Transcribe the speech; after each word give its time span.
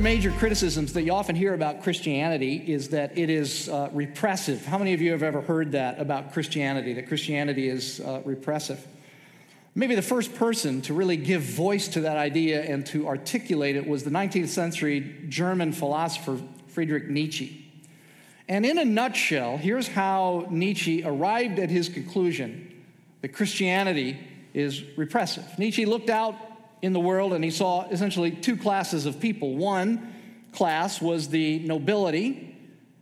the 0.00 0.04
major 0.04 0.30
criticisms 0.30 0.94
that 0.94 1.02
you 1.02 1.12
often 1.12 1.36
hear 1.36 1.52
about 1.52 1.82
Christianity 1.82 2.56
is 2.56 2.88
that 2.88 3.18
it 3.18 3.28
is 3.28 3.68
uh, 3.68 3.90
repressive. 3.92 4.64
How 4.64 4.78
many 4.78 4.94
of 4.94 5.02
you 5.02 5.12
have 5.12 5.22
ever 5.22 5.42
heard 5.42 5.72
that 5.72 6.00
about 6.00 6.32
Christianity, 6.32 6.94
that 6.94 7.06
Christianity 7.06 7.68
is 7.68 8.00
uh, 8.00 8.22
repressive? 8.24 8.82
Maybe 9.74 9.94
the 9.94 10.00
first 10.00 10.34
person 10.36 10.80
to 10.82 10.94
really 10.94 11.18
give 11.18 11.42
voice 11.42 11.86
to 11.88 12.00
that 12.00 12.16
idea 12.16 12.62
and 12.62 12.86
to 12.86 13.08
articulate 13.08 13.76
it 13.76 13.86
was 13.86 14.02
the 14.02 14.10
19th 14.10 14.48
century 14.48 15.18
German 15.28 15.70
philosopher 15.70 16.40
Friedrich 16.68 17.10
Nietzsche. 17.10 17.70
And 18.48 18.64
in 18.64 18.78
a 18.78 18.86
nutshell, 18.86 19.58
here's 19.58 19.88
how 19.88 20.46
Nietzsche 20.48 21.04
arrived 21.04 21.58
at 21.58 21.68
his 21.68 21.90
conclusion 21.90 22.86
that 23.20 23.34
Christianity 23.34 24.18
is 24.54 24.82
repressive. 24.96 25.44
Nietzsche 25.58 25.84
looked 25.84 26.08
out 26.08 26.36
in 26.82 26.92
the 26.92 27.00
world 27.00 27.32
and 27.32 27.44
he 27.44 27.50
saw 27.50 27.88
essentially 27.88 28.30
two 28.30 28.56
classes 28.56 29.06
of 29.06 29.20
people. 29.20 29.56
One 29.56 30.12
class 30.52 31.00
was 31.00 31.28
the 31.28 31.58
nobility, 31.60 32.56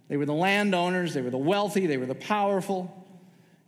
they 0.08 0.16
were 0.16 0.26
the 0.26 0.32
landowners, 0.32 1.14
they 1.14 1.22
were 1.22 1.30
the 1.30 1.38
wealthy, 1.38 1.86
they 1.86 1.96
were 1.96 2.06
the 2.06 2.14
powerful. 2.14 2.94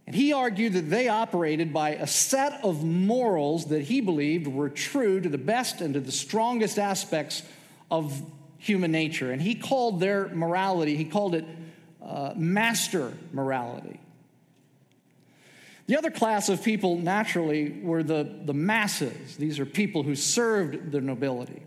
And 0.06 0.16
he 0.16 0.32
argued 0.32 0.72
that 0.72 0.90
they 0.90 1.08
operated 1.08 1.72
by 1.72 1.90
a 1.90 2.06
set 2.06 2.64
of 2.64 2.82
morals 2.82 3.66
that 3.66 3.82
he 3.82 4.00
believed 4.00 4.48
were 4.48 4.68
true 4.68 5.20
to 5.20 5.28
the 5.28 5.38
best 5.38 5.80
and 5.80 5.94
to 5.94 6.00
the 6.00 6.10
strongest 6.10 6.78
aspects 6.78 7.42
of 7.90 8.20
human 8.58 8.90
nature. 8.90 9.30
And 9.30 9.40
he 9.40 9.54
called 9.54 10.00
their 10.00 10.28
morality, 10.28 10.96
he 10.96 11.04
called 11.04 11.34
it 11.34 11.44
uh, 12.02 12.32
master 12.34 13.12
morality. 13.32 14.00
The 15.90 15.98
other 15.98 16.12
class 16.12 16.48
of 16.48 16.62
people, 16.62 16.98
naturally, 16.98 17.80
were 17.82 18.04
the, 18.04 18.22
the 18.44 18.54
masses. 18.54 19.36
These 19.36 19.58
are 19.58 19.66
people 19.66 20.04
who 20.04 20.14
served 20.14 20.92
the 20.92 21.00
nobility. 21.00 21.64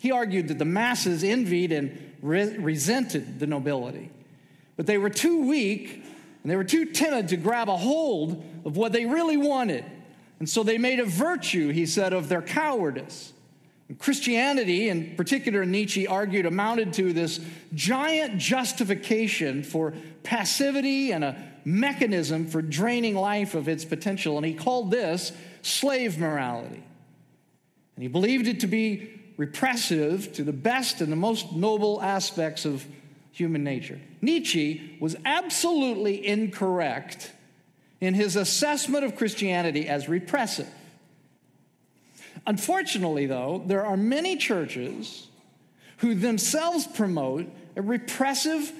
He 0.00 0.10
argued 0.10 0.48
that 0.48 0.58
the 0.58 0.64
masses 0.64 1.22
envied 1.22 1.70
and 1.70 2.12
re- 2.20 2.58
resented 2.58 3.38
the 3.38 3.46
nobility, 3.46 4.10
but 4.74 4.86
they 4.86 4.98
were 4.98 5.10
too 5.10 5.46
weak 5.46 6.02
and 6.42 6.50
they 6.50 6.56
were 6.56 6.64
too 6.64 6.86
timid 6.86 7.28
to 7.28 7.36
grab 7.36 7.68
a 7.68 7.76
hold 7.76 8.44
of 8.64 8.76
what 8.76 8.90
they 8.90 9.06
really 9.06 9.36
wanted. 9.36 9.84
And 10.40 10.48
so 10.48 10.64
they 10.64 10.76
made 10.76 10.98
a 10.98 11.04
virtue, 11.04 11.68
he 11.68 11.86
said, 11.86 12.12
of 12.12 12.28
their 12.28 12.42
cowardice. 12.42 13.32
And 13.88 13.96
Christianity, 13.96 14.88
in 14.88 15.14
particular, 15.14 15.64
Nietzsche 15.64 16.08
argued, 16.08 16.46
amounted 16.46 16.94
to 16.94 17.12
this 17.12 17.38
giant 17.74 18.38
justification 18.38 19.62
for 19.62 19.94
passivity 20.24 21.12
and 21.12 21.22
a 21.22 21.51
mechanism 21.64 22.46
for 22.46 22.62
draining 22.62 23.14
life 23.14 23.54
of 23.54 23.68
its 23.68 23.84
potential. 23.84 24.36
And 24.36 24.46
he 24.46 24.54
called 24.54 24.90
this 24.90 25.32
slave 25.62 26.18
morality. 26.18 26.82
And 27.96 28.02
he 28.02 28.08
believed 28.08 28.46
it 28.46 28.60
to 28.60 28.66
be 28.66 29.20
repressive 29.36 30.32
to 30.34 30.44
the 30.44 30.52
best 30.52 31.00
and 31.00 31.10
the 31.10 31.16
most 31.16 31.52
noble 31.52 32.00
aspects 32.02 32.64
of 32.64 32.84
human 33.32 33.64
nature. 33.64 34.00
Nietzsche 34.20 34.96
was 35.00 35.16
absolutely 35.24 36.26
incorrect 36.26 37.32
in 38.00 38.14
his 38.14 38.36
assessment 38.36 39.04
of 39.04 39.16
Christianity 39.16 39.88
as 39.88 40.08
repressive. 40.08 40.68
Unfortunately, 42.46 43.26
though, 43.26 43.62
there 43.66 43.86
are 43.86 43.96
many 43.96 44.36
churches 44.36 45.28
who 45.98 46.14
themselves 46.14 46.86
promote 46.86 47.46
a 47.76 47.82
repressive 47.82 48.72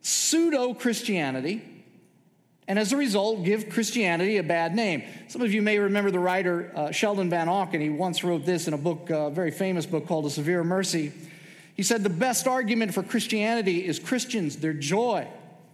pseudo 0.00 0.74
Christianity 0.74 1.62
and 2.66 2.78
as 2.78 2.92
a 2.92 2.96
result 2.96 3.44
give 3.44 3.68
Christianity 3.68 4.38
a 4.38 4.42
bad 4.42 4.74
name. 4.74 5.02
Some 5.28 5.42
of 5.42 5.52
you 5.52 5.62
may 5.62 5.78
remember 5.78 6.10
the 6.10 6.18
writer 6.18 6.72
uh, 6.74 6.90
Sheldon 6.90 7.30
Vanauken. 7.30 7.80
He 7.80 7.90
once 7.90 8.24
wrote 8.24 8.46
this 8.46 8.66
in 8.66 8.74
a 8.74 8.78
book, 8.78 9.10
a 9.10 9.18
uh, 9.18 9.30
very 9.30 9.50
famous 9.50 9.86
book 9.86 10.06
called 10.06 10.26
A 10.26 10.30
Severe 10.30 10.64
Mercy. 10.64 11.12
He 11.74 11.82
said, 11.82 12.02
The 12.02 12.10
best 12.10 12.46
argument 12.46 12.94
for 12.94 13.02
Christianity 13.02 13.84
is 13.84 13.98
Christians, 13.98 14.56
their 14.56 14.72
joy, 14.72 15.28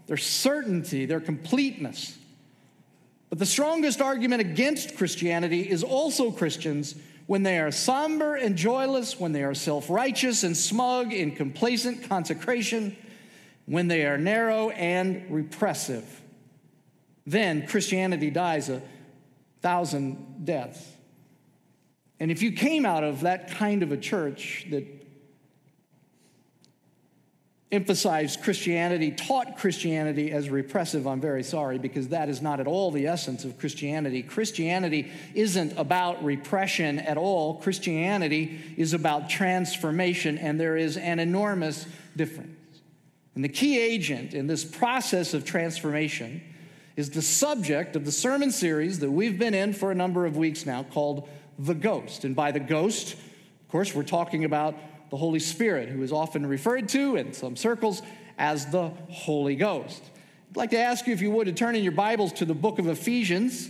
their 0.06 0.16
certainty, 0.16 1.06
their 1.06 1.20
completeness. 1.20 2.16
But 3.28 3.38
the 3.38 3.46
strongest 3.46 4.00
argument 4.00 4.40
against 4.40 4.96
Christianity 4.96 5.70
is 5.70 5.84
also 5.84 6.32
Christians 6.32 6.96
when 7.26 7.44
they 7.44 7.60
are 7.60 7.70
somber 7.70 8.34
and 8.34 8.56
joyless, 8.56 9.20
when 9.20 9.30
they 9.30 9.44
are 9.44 9.54
self 9.54 9.88
righteous 9.88 10.42
and 10.42 10.56
smug 10.56 11.12
in 11.12 11.36
complacent 11.36 12.08
consecration, 12.08 12.96
when 13.66 13.86
they 13.86 14.04
are 14.04 14.18
narrow 14.18 14.70
and 14.70 15.30
repressive. 15.30 16.20
Then 17.30 17.64
Christianity 17.68 18.28
dies 18.28 18.68
a 18.68 18.82
thousand 19.62 20.44
deaths. 20.44 20.84
And 22.18 22.28
if 22.28 22.42
you 22.42 22.50
came 22.50 22.84
out 22.84 23.04
of 23.04 23.20
that 23.20 23.52
kind 23.52 23.84
of 23.84 23.92
a 23.92 23.96
church 23.96 24.66
that 24.70 24.84
emphasized 27.70 28.42
Christianity, 28.42 29.12
taught 29.12 29.58
Christianity 29.58 30.32
as 30.32 30.50
repressive, 30.50 31.06
I'm 31.06 31.20
very 31.20 31.44
sorry, 31.44 31.78
because 31.78 32.08
that 32.08 32.28
is 32.28 32.42
not 32.42 32.58
at 32.58 32.66
all 32.66 32.90
the 32.90 33.06
essence 33.06 33.44
of 33.44 33.60
Christianity. 33.60 34.24
Christianity 34.24 35.12
isn't 35.32 35.78
about 35.78 36.24
repression 36.24 36.98
at 36.98 37.16
all. 37.16 37.58
Christianity 37.58 38.58
is 38.76 38.92
about 38.92 39.30
transformation, 39.30 40.36
and 40.36 40.58
there 40.58 40.76
is 40.76 40.96
an 40.96 41.20
enormous 41.20 41.86
difference. 42.16 42.58
And 43.36 43.44
the 43.44 43.48
key 43.48 43.78
agent 43.78 44.34
in 44.34 44.48
this 44.48 44.64
process 44.64 45.32
of 45.32 45.44
transformation 45.44 46.42
is 46.96 47.10
the 47.10 47.22
subject 47.22 47.96
of 47.96 48.04
the 48.04 48.12
sermon 48.12 48.50
series 48.50 48.98
that 48.98 49.10
we've 49.10 49.38
been 49.38 49.54
in 49.54 49.72
for 49.72 49.90
a 49.90 49.94
number 49.94 50.26
of 50.26 50.36
weeks 50.36 50.66
now 50.66 50.82
called 50.82 51.28
The 51.58 51.74
Ghost. 51.74 52.24
And 52.24 52.34
by 52.34 52.52
the 52.52 52.60
ghost, 52.60 53.14
of 53.14 53.68
course, 53.68 53.94
we're 53.94 54.02
talking 54.02 54.44
about 54.44 54.74
the 55.10 55.16
Holy 55.16 55.38
Spirit, 55.38 55.88
who 55.88 56.02
is 56.02 56.12
often 56.12 56.46
referred 56.46 56.88
to 56.90 57.16
in 57.16 57.32
some 57.32 57.56
circles 57.56 58.02
as 58.38 58.66
the 58.66 58.88
Holy 59.08 59.56
Ghost. 59.56 60.02
I'd 60.50 60.56
like 60.56 60.70
to 60.70 60.78
ask 60.78 61.06
you, 61.06 61.12
if 61.12 61.20
you 61.20 61.30
would, 61.30 61.46
to 61.46 61.52
turn 61.52 61.76
in 61.76 61.82
your 61.82 61.92
Bibles 61.92 62.32
to 62.34 62.44
the 62.44 62.54
book 62.54 62.78
of 62.78 62.88
Ephesians. 62.88 63.68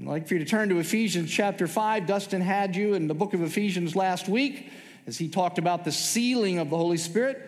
I'd 0.00 0.06
like 0.06 0.26
for 0.26 0.34
you 0.34 0.40
to 0.40 0.46
turn 0.46 0.68
to 0.70 0.78
Ephesians 0.78 1.30
chapter 1.30 1.66
5. 1.66 2.06
Dustin 2.06 2.40
had 2.40 2.74
you 2.74 2.94
in 2.94 3.06
the 3.06 3.14
book 3.14 3.34
of 3.34 3.42
Ephesians 3.42 3.94
last 3.94 4.28
week 4.28 4.70
as 5.06 5.18
he 5.18 5.28
talked 5.28 5.58
about 5.58 5.84
the 5.84 5.92
sealing 5.92 6.58
of 6.58 6.70
the 6.70 6.76
Holy 6.76 6.96
Spirit. 6.96 7.40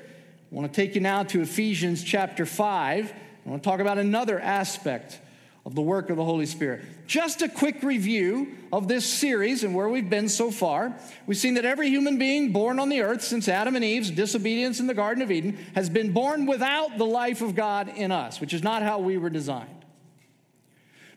I 0.50 0.54
want 0.54 0.72
to 0.72 0.74
take 0.74 0.94
you 0.94 1.00
now 1.00 1.24
to 1.24 1.42
Ephesians 1.42 2.02
chapter 2.02 2.46
5. 2.46 3.12
I 3.48 3.50
want 3.50 3.62
to 3.62 3.70
talk 3.70 3.81
about 3.81 3.97
another 3.97 4.38
aspect 4.38 5.19
of 5.64 5.75
the 5.75 5.81
work 5.81 6.10
of 6.10 6.19
the 6.19 6.25
Holy 6.25 6.44
Spirit. 6.44 6.82
Just 7.06 7.41
a 7.41 7.48
quick 7.48 7.82
review 7.82 8.54
of 8.70 8.88
this 8.88 9.06
series 9.06 9.64
and 9.64 9.75
where 9.75 9.88
we've 9.88 10.10
been 10.10 10.28
so 10.28 10.50
far. 10.50 10.94
We've 11.26 11.38
seen 11.38 11.54
that 11.54 11.64
every 11.64 11.88
human 11.88 12.19
being 12.19 12.53
born 12.53 12.78
on 12.78 12.91
the 12.91 13.00
earth 13.00 13.22
since 13.22 13.48
Adam 13.48 13.75
and 13.75 13.82
Eve's 13.82 14.10
disobedience 14.10 14.81
in 14.81 14.86
the 14.86 14.92
Garden 14.92 15.22
of 15.22 15.31
Eden 15.31 15.56
has 15.75 15.88
been 15.88 16.12
born 16.12 16.44
without 16.44 16.98
the 16.98 17.06
life 17.06 17.41
of 17.41 17.54
God 17.54 17.88
in 17.88 18.12
us, 18.12 18.38
which 18.38 18.53
is 18.53 18.62
not 18.62 18.82
how 18.82 18.98
we 18.98 19.16
were 19.16 19.31
designed. 19.31 19.86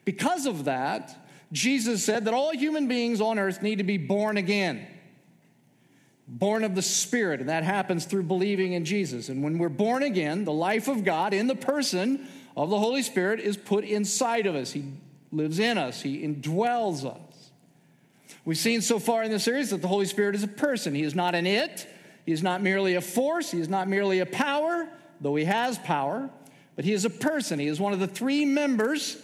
Because 0.05 0.45
of 0.45 0.63
that, 0.63 1.13
Jesus 1.51 2.01
said 2.05 2.23
that 2.25 2.33
all 2.33 2.53
human 2.53 2.87
beings 2.87 3.19
on 3.19 3.39
earth 3.39 3.61
need 3.61 3.79
to 3.79 3.83
be 3.83 3.97
born 3.97 4.37
again. 4.37 4.87
Born 6.33 6.63
of 6.63 6.75
the 6.75 6.81
Spirit, 6.81 7.41
and 7.41 7.49
that 7.49 7.63
happens 7.63 8.05
through 8.05 8.23
believing 8.23 8.71
in 8.71 8.85
Jesus. 8.85 9.27
And 9.27 9.43
when 9.43 9.57
we're 9.57 9.67
born 9.67 10.01
again, 10.01 10.45
the 10.45 10.53
life 10.53 10.87
of 10.87 11.03
God 11.03 11.33
in 11.33 11.47
the 11.47 11.55
person 11.55 12.25
of 12.55 12.69
the 12.69 12.79
Holy 12.79 13.01
Spirit 13.01 13.41
is 13.41 13.57
put 13.57 13.83
inside 13.83 14.45
of 14.45 14.55
us. 14.55 14.71
He 14.71 14.93
lives 15.33 15.59
in 15.59 15.77
us, 15.77 16.01
He 16.01 16.25
indwells 16.25 17.05
us. 17.05 17.51
We've 18.45 18.57
seen 18.57 18.81
so 18.81 18.97
far 18.97 19.23
in 19.23 19.29
this 19.29 19.43
series 19.43 19.71
that 19.71 19.81
the 19.81 19.89
Holy 19.89 20.05
Spirit 20.05 20.35
is 20.35 20.43
a 20.43 20.47
person. 20.47 20.95
He 20.95 21.03
is 21.03 21.13
not 21.13 21.35
an 21.35 21.45
it, 21.45 21.85
He 22.25 22.31
is 22.31 22.41
not 22.41 22.61
merely 22.61 22.95
a 22.95 23.01
force, 23.01 23.51
He 23.51 23.59
is 23.59 23.67
not 23.67 23.89
merely 23.89 24.19
a 24.19 24.25
power, 24.25 24.87
though 25.19 25.35
He 25.35 25.43
has 25.43 25.77
power, 25.79 26.29
but 26.77 26.85
He 26.85 26.93
is 26.93 27.03
a 27.03 27.09
person. 27.09 27.59
He 27.59 27.67
is 27.67 27.77
one 27.77 27.91
of 27.91 27.99
the 27.99 28.07
three 28.07 28.45
members, 28.45 29.17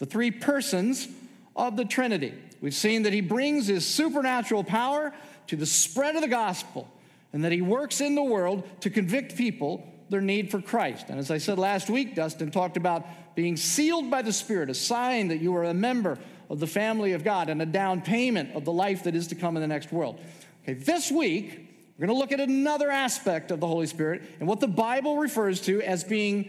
the 0.00 0.06
three 0.06 0.32
persons 0.32 1.06
of 1.54 1.76
the 1.76 1.84
Trinity. 1.84 2.34
We've 2.60 2.74
seen 2.74 3.04
that 3.04 3.12
He 3.12 3.20
brings 3.20 3.68
His 3.68 3.86
supernatural 3.86 4.64
power 4.64 5.14
to 5.48 5.56
the 5.56 5.66
spread 5.66 6.14
of 6.14 6.22
the 6.22 6.28
gospel 6.28 6.88
and 7.32 7.44
that 7.44 7.52
He 7.52 7.60
works 7.60 8.00
in 8.00 8.14
the 8.14 8.22
world 8.22 8.66
to 8.80 8.90
convict 8.90 9.36
people 9.36 9.86
their 10.08 10.20
need 10.20 10.50
for 10.50 10.62
Christ. 10.62 11.06
And 11.08 11.18
as 11.18 11.30
I 11.30 11.38
said 11.38 11.58
last 11.58 11.90
week, 11.90 12.14
Dustin 12.14 12.50
talked 12.50 12.76
about 12.76 13.06
being 13.34 13.56
sealed 13.56 14.10
by 14.10 14.22
the 14.22 14.32
Spirit, 14.32 14.70
a 14.70 14.74
sign 14.74 15.28
that 15.28 15.38
you 15.38 15.54
are 15.56 15.64
a 15.64 15.74
member 15.74 16.18
of 16.50 16.60
the 16.60 16.66
family 16.66 17.12
of 17.12 17.24
God 17.24 17.50
and 17.50 17.60
a 17.60 17.66
down 17.66 18.00
payment 18.00 18.54
of 18.54 18.64
the 18.64 18.72
life 18.72 19.04
that 19.04 19.14
is 19.14 19.28
to 19.28 19.34
come 19.34 19.56
in 19.56 19.60
the 19.60 19.68
next 19.68 19.92
world. 19.92 20.18
Okay, 20.62 20.74
this 20.74 21.10
week, 21.10 21.68
we're 21.98 22.06
going 22.06 22.16
to 22.16 22.20
look 22.20 22.32
at 22.32 22.40
another 22.40 22.90
aspect 22.90 23.50
of 23.50 23.60
the 23.60 23.66
Holy 23.66 23.86
Spirit 23.86 24.22
and 24.40 24.48
what 24.48 24.60
the 24.60 24.68
Bible 24.68 25.18
refers 25.18 25.60
to 25.62 25.82
as 25.82 26.04
being 26.04 26.48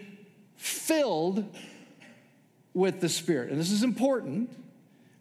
filled 0.55 1.45
with 2.73 3.01
the 3.01 3.09
Spirit. 3.09 3.49
And 3.49 3.59
this 3.59 3.71
is 3.71 3.83
important 3.83 4.49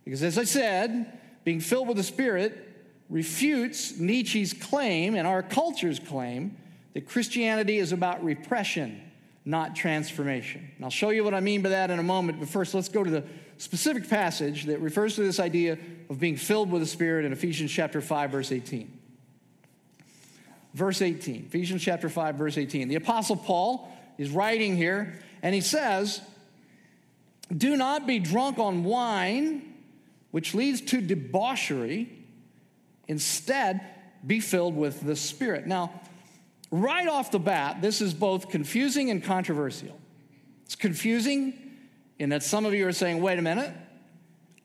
because, 0.04 0.22
as 0.22 0.38
I 0.38 0.44
said, 0.44 1.18
being 1.44 1.60
filled 1.60 1.88
with 1.88 1.96
the 1.96 2.02
Spirit 2.02 2.67
refutes 3.10 3.98
Nietzsche's 3.98 4.52
claim 4.52 5.14
and 5.14 5.26
our 5.26 5.42
culture's 5.42 5.98
claim 5.98 6.56
that 6.94 7.08
Christianity 7.08 7.78
is 7.78 7.92
about 7.92 8.22
repression, 8.22 9.00
not 9.44 9.74
transformation. 9.74 10.70
And 10.76 10.84
I'll 10.84 10.90
show 10.90 11.10
you 11.10 11.24
what 11.24 11.34
I 11.34 11.40
mean 11.40 11.62
by 11.62 11.70
that 11.70 11.90
in 11.90 11.98
a 11.98 12.02
moment, 12.02 12.38
but 12.38 12.48
first 12.48 12.74
let's 12.74 12.88
go 12.88 13.04
to 13.04 13.10
the 13.10 13.24
specific 13.56 14.08
passage 14.08 14.64
that 14.64 14.80
refers 14.80 15.14
to 15.16 15.22
this 15.22 15.40
idea 15.40 15.78
of 16.10 16.20
being 16.20 16.36
filled 16.36 16.70
with 16.70 16.82
the 16.82 16.86
Spirit 16.86 17.24
in 17.24 17.32
Ephesians 17.32 17.70
chapter 17.70 18.00
5, 18.00 18.30
verse 18.30 18.52
18. 18.52 18.92
verse 20.74 21.02
18. 21.02 21.46
Ephesians 21.46 21.82
chapter 21.82 22.08
5, 22.08 22.34
verse 22.36 22.58
18. 22.58 22.88
The 22.88 22.94
Apostle 22.94 23.36
Paul 23.36 23.90
is 24.16 24.30
writing 24.30 24.76
here, 24.76 25.18
and 25.42 25.54
he 25.54 25.60
says, 25.60 26.20
Do 27.54 27.76
not 27.76 28.06
be 28.06 28.18
drunk 28.18 28.58
on 28.58 28.84
wine, 28.84 29.74
which 30.30 30.54
leads 30.54 30.80
to 30.82 31.00
debauchery. 31.00 32.17
Instead, 33.08 33.80
be 34.26 34.40
filled 34.40 34.76
with 34.76 35.00
the 35.00 35.16
Spirit. 35.16 35.66
Now, 35.66 36.00
right 36.70 37.08
off 37.08 37.30
the 37.30 37.38
bat, 37.38 37.80
this 37.80 38.00
is 38.00 38.14
both 38.14 38.50
confusing 38.50 39.10
and 39.10 39.24
controversial. 39.24 39.98
It's 40.66 40.76
confusing 40.76 41.54
in 42.18 42.28
that 42.30 42.42
some 42.42 42.66
of 42.66 42.74
you 42.74 42.86
are 42.86 42.92
saying, 42.92 43.22
wait 43.22 43.38
a 43.38 43.42
minute, 43.42 43.72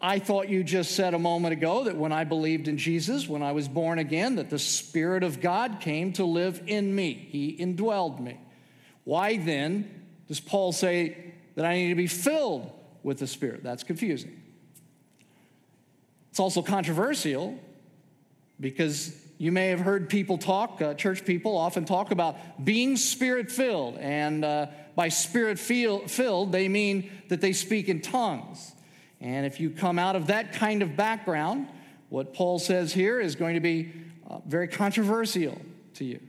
I 0.01 0.19
thought 0.19 0.49
you 0.49 0.65
just 0.65 0.95
said 0.95 1.13
a 1.13 1.19
moment 1.19 1.53
ago 1.53 1.85
that 1.85 1.95
when 1.95 2.11
I 2.11 2.25
believed 2.25 2.67
in 2.67 2.77
Jesus, 2.77 3.29
when 3.29 3.41
I 3.41 3.53
was 3.53 3.69
born 3.69 3.99
again, 3.99 4.35
that 4.35 4.49
the 4.49 4.59
Spirit 4.59 5.23
of 5.23 5.39
God 5.39 5.79
came 5.79 6.11
to 6.13 6.25
live 6.25 6.61
in 6.67 6.93
me. 6.93 7.13
He 7.13 7.55
indwelled 7.57 8.19
me. 8.19 8.37
Why 9.05 9.37
then 9.37 10.03
does 10.27 10.41
Paul 10.41 10.73
say 10.73 11.33
that 11.55 11.63
I 11.63 11.75
need 11.75 11.89
to 11.89 11.95
be 11.95 12.07
filled 12.07 12.69
with 13.01 13.19
the 13.19 13.27
Spirit? 13.27 13.63
That's 13.63 13.83
confusing. 13.83 14.41
It's 16.31 16.39
also 16.39 16.61
controversial 16.61 17.57
because 18.59 19.15
you 19.37 19.51
may 19.51 19.67
have 19.67 19.79
heard 19.79 20.09
people 20.09 20.37
talk, 20.37 20.81
uh, 20.81 20.93
church 20.93 21.25
people 21.25 21.57
often 21.57 21.85
talk 21.85 22.11
about 22.11 22.63
being 22.63 22.95
spirit 22.95 23.51
filled. 23.51 23.97
And 23.97 24.45
uh, 24.45 24.67
by 24.95 25.09
spirit 25.09 25.59
filled, 25.59 26.51
they 26.51 26.69
mean 26.69 27.11
that 27.29 27.41
they 27.41 27.53
speak 27.53 27.89
in 27.89 28.01
tongues. 28.01 28.71
And 29.19 29.45
if 29.45 29.59
you 29.59 29.69
come 29.69 29.97
out 29.97 30.15
of 30.15 30.27
that 30.27 30.53
kind 30.53 30.81
of 30.81 30.95
background, 30.95 31.67
what 32.09 32.33
Paul 32.33 32.59
says 32.59 32.93
here 32.93 33.19
is 33.19 33.35
going 33.35 33.55
to 33.55 33.59
be 33.59 33.91
uh, 34.29 34.39
very 34.45 34.67
controversial 34.67 35.59
to 35.95 36.05
you. 36.05 36.19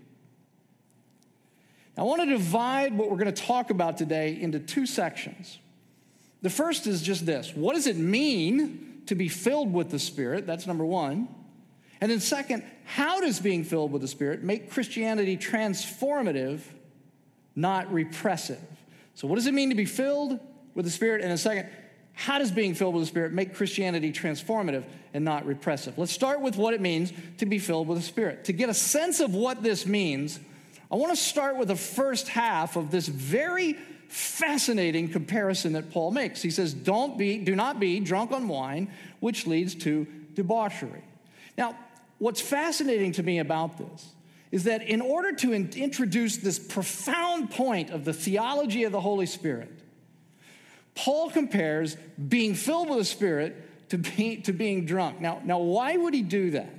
I 1.97 2.03
want 2.03 2.23
to 2.23 2.27
divide 2.27 2.97
what 2.97 3.11
we're 3.11 3.17
going 3.17 3.33
to 3.33 3.43
talk 3.43 3.71
about 3.71 3.97
today 3.97 4.41
into 4.41 4.59
two 4.59 4.87
sections. 4.87 5.59
The 6.43 6.51
first 6.51 6.87
is 6.87 7.01
just 7.03 7.25
this 7.27 7.55
what 7.55 7.75
does 7.75 7.87
it 7.87 7.97
mean 7.97 9.03
to 9.07 9.15
be 9.15 9.29
filled 9.29 9.73
with 9.73 9.91
the 9.91 9.99
Spirit? 9.99 10.47
That's 10.47 10.67
number 10.67 10.85
one. 10.85 11.29
And 12.01 12.11
then, 12.11 12.21
second, 12.21 12.65
how 12.85 13.21
does 13.21 13.41
being 13.41 13.65
filled 13.65 13.93
with 13.93 14.03
the 14.03 14.09
Spirit 14.09 14.43
make 14.43 14.71
Christianity 14.71 15.37
transformative, 15.37 16.61
not 17.55 17.93
repressive? 17.93 18.61
So, 19.15 19.27
what 19.27 19.37
does 19.37 19.47
it 19.47 19.55
mean 19.55 19.71
to 19.71 19.77
be 19.77 19.85
filled 19.85 20.39
with 20.75 20.85
the 20.85 20.91
Spirit? 20.91 21.23
And 21.23 21.31
then, 21.31 21.39
second, 21.39 21.69
how 22.15 22.39
does 22.39 22.51
being 22.51 22.75
filled 22.75 22.95
with 22.95 23.03
the 23.03 23.09
Spirit 23.09 23.33
make 23.33 23.55
Christianity 23.55 24.13
transformative 24.13 24.85
and 25.13 25.25
not 25.25 25.47
repressive? 25.47 25.99
Let's 25.99 26.13
start 26.13 26.41
with 26.41 26.57
what 26.57 26.75
it 26.75 26.81
means 26.81 27.13
to 27.39 27.47
be 27.47 27.59
filled 27.59 27.89
with 27.89 27.99
the 27.99 28.05
Spirit. 28.05 28.45
To 28.45 28.53
get 28.53 28.69
a 28.69 28.75
sense 28.75 29.21
of 29.21 29.35
what 29.35 29.63
this 29.63 29.87
means, 29.87 30.39
I 30.91 30.97
want 30.97 31.11
to 31.13 31.17
start 31.17 31.57
with 31.57 31.69
the 31.69 31.77
first 31.77 32.29
half 32.29 32.77
of 32.77 32.91
this 32.91 33.09
very 33.09 33.77
fascinating 34.09 35.09
comparison 35.09 35.73
that 35.73 35.91
Paul 35.91 36.13
makes. 36.13 36.41
He 36.41 36.51
says, 36.51 36.73
Don't 36.73 37.19
be, 37.19 37.39
do 37.39 37.57
not 37.57 37.81
be 37.81 37.99
drunk 37.99 38.31
on 38.31 38.47
wine, 38.47 38.91
which 39.19 39.47
leads 39.47 39.75
to 39.77 40.07
debauchery. 40.35 41.03
Now, 41.59 41.77
what's 42.19 42.41
fascinating 42.41 43.13
to 43.13 43.23
me 43.23 43.39
about 43.39 43.79
this 43.79 44.15
is 44.51 44.65
that 44.65 44.83
in 44.83 45.01
order 45.01 45.33
to 45.33 45.53
in- 45.53 45.71
introduce 45.77 46.37
this 46.37 46.59
profound 46.59 47.51
point 47.51 47.91
of 47.91 48.05
the 48.05 48.13
theology 48.13 48.85
of 48.85 48.93
the 48.93 49.01
Holy 49.01 49.27
Spirit, 49.27 49.71
Paul 50.95 51.31
compares 51.31 51.97
being 52.29 52.55
filled 52.55 52.89
with 52.89 52.99
the 52.99 53.05
Spirit 53.05 53.89
to, 53.91 53.99
be, 53.99 54.37
to 54.43 54.53
being 54.53 54.87
drunk. 54.87 55.21
Now, 55.21 55.43
now, 55.45 55.59
why 55.59 55.97
would 55.97 56.15
he 56.15 56.23
do 56.23 56.53
that? 56.53 56.73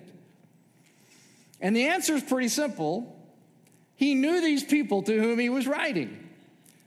And 1.62 1.76
the 1.76 1.88
answer 1.88 2.14
is 2.14 2.24
pretty 2.24 2.48
simple. 2.48 3.14
He 3.96 4.14
knew 4.14 4.42
these 4.42 4.64
people 4.64 5.04
to 5.04 5.20
whom 5.20 5.40
he 5.40 5.50
was 5.50 5.68
writing. 5.68 6.30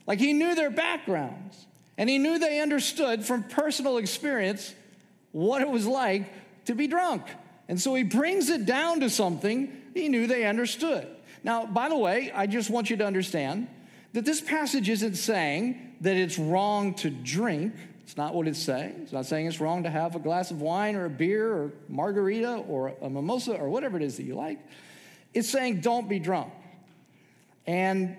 Like 0.07 0.19
he 0.19 0.33
knew 0.33 0.55
their 0.55 0.71
backgrounds, 0.71 1.67
and 1.99 2.09
he 2.09 2.19
knew 2.19 2.39
they 2.39 2.61
understood 2.61 3.25
from 3.25 3.43
personal 3.43 3.99
experience 3.99 4.75
what 5.33 5.61
it 5.61 5.69
was 5.69 5.87
like 5.87 6.33
to 6.65 6.75
be 6.75 6.87
drunk. 6.87 7.25
And 7.69 7.81
so 7.81 7.95
he 7.95 8.03
brings 8.03 8.49
it 8.49 8.65
down 8.65 9.01
to 9.01 9.11
something 9.11 9.71
he 9.95 10.09
knew 10.09 10.27
they 10.27 10.45
understood. 10.45 11.07
Now, 11.45 11.67
by 11.67 11.89
the 11.89 11.97
way, 11.97 12.33
I 12.35 12.47
just 12.47 12.71
want 12.71 12.91
you 12.91 12.97
to 12.97 13.07
understand 13.07 13.69
that 14.15 14.25
this 14.25 14.41
passage 14.41 14.89
isn't 14.89 15.17
saying 15.17 15.97
that 16.01 16.17
it's 16.17 16.39
wrong 16.39 16.95
to 16.95 17.11
drink. 17.11 17.75
It's 18.03 18.17
not 18.17 18.35
what 18.35 18.49
it's 18.49 18.59
saying. 18.59 19.01
It's 19.03 19.13
not 19.13 19.27
saying 19.27 19.47
it's 19.47 19.61
wrong 19.61 19.83
to 19.83 19.91
have 19.91 20.17
a 20.17 20.19
glass 20.19 20.51
of 20.51 20.63
wine 20.63 20.97
or 20.97 21.05
a 21.05 21.11
beer 21.11 21.53
or 21.53 21.73
margarita 21.89 22.57
or 22.69 22.95
a 23.03 23.11
mimosa 23.11 23.55
or 23.55 23.69
whatever 23.69 23.99
it 23.99 24.03
is 24.03 24.17
that 24.17 24.23
you 24.25 24.35
like. 24.35 24.59
It's 25.35 25.49
saying 25.49 25.83
don't 25.83 26.09
be 26.09 26.19
drunk. 26.19 26.53
And 27.67 28.17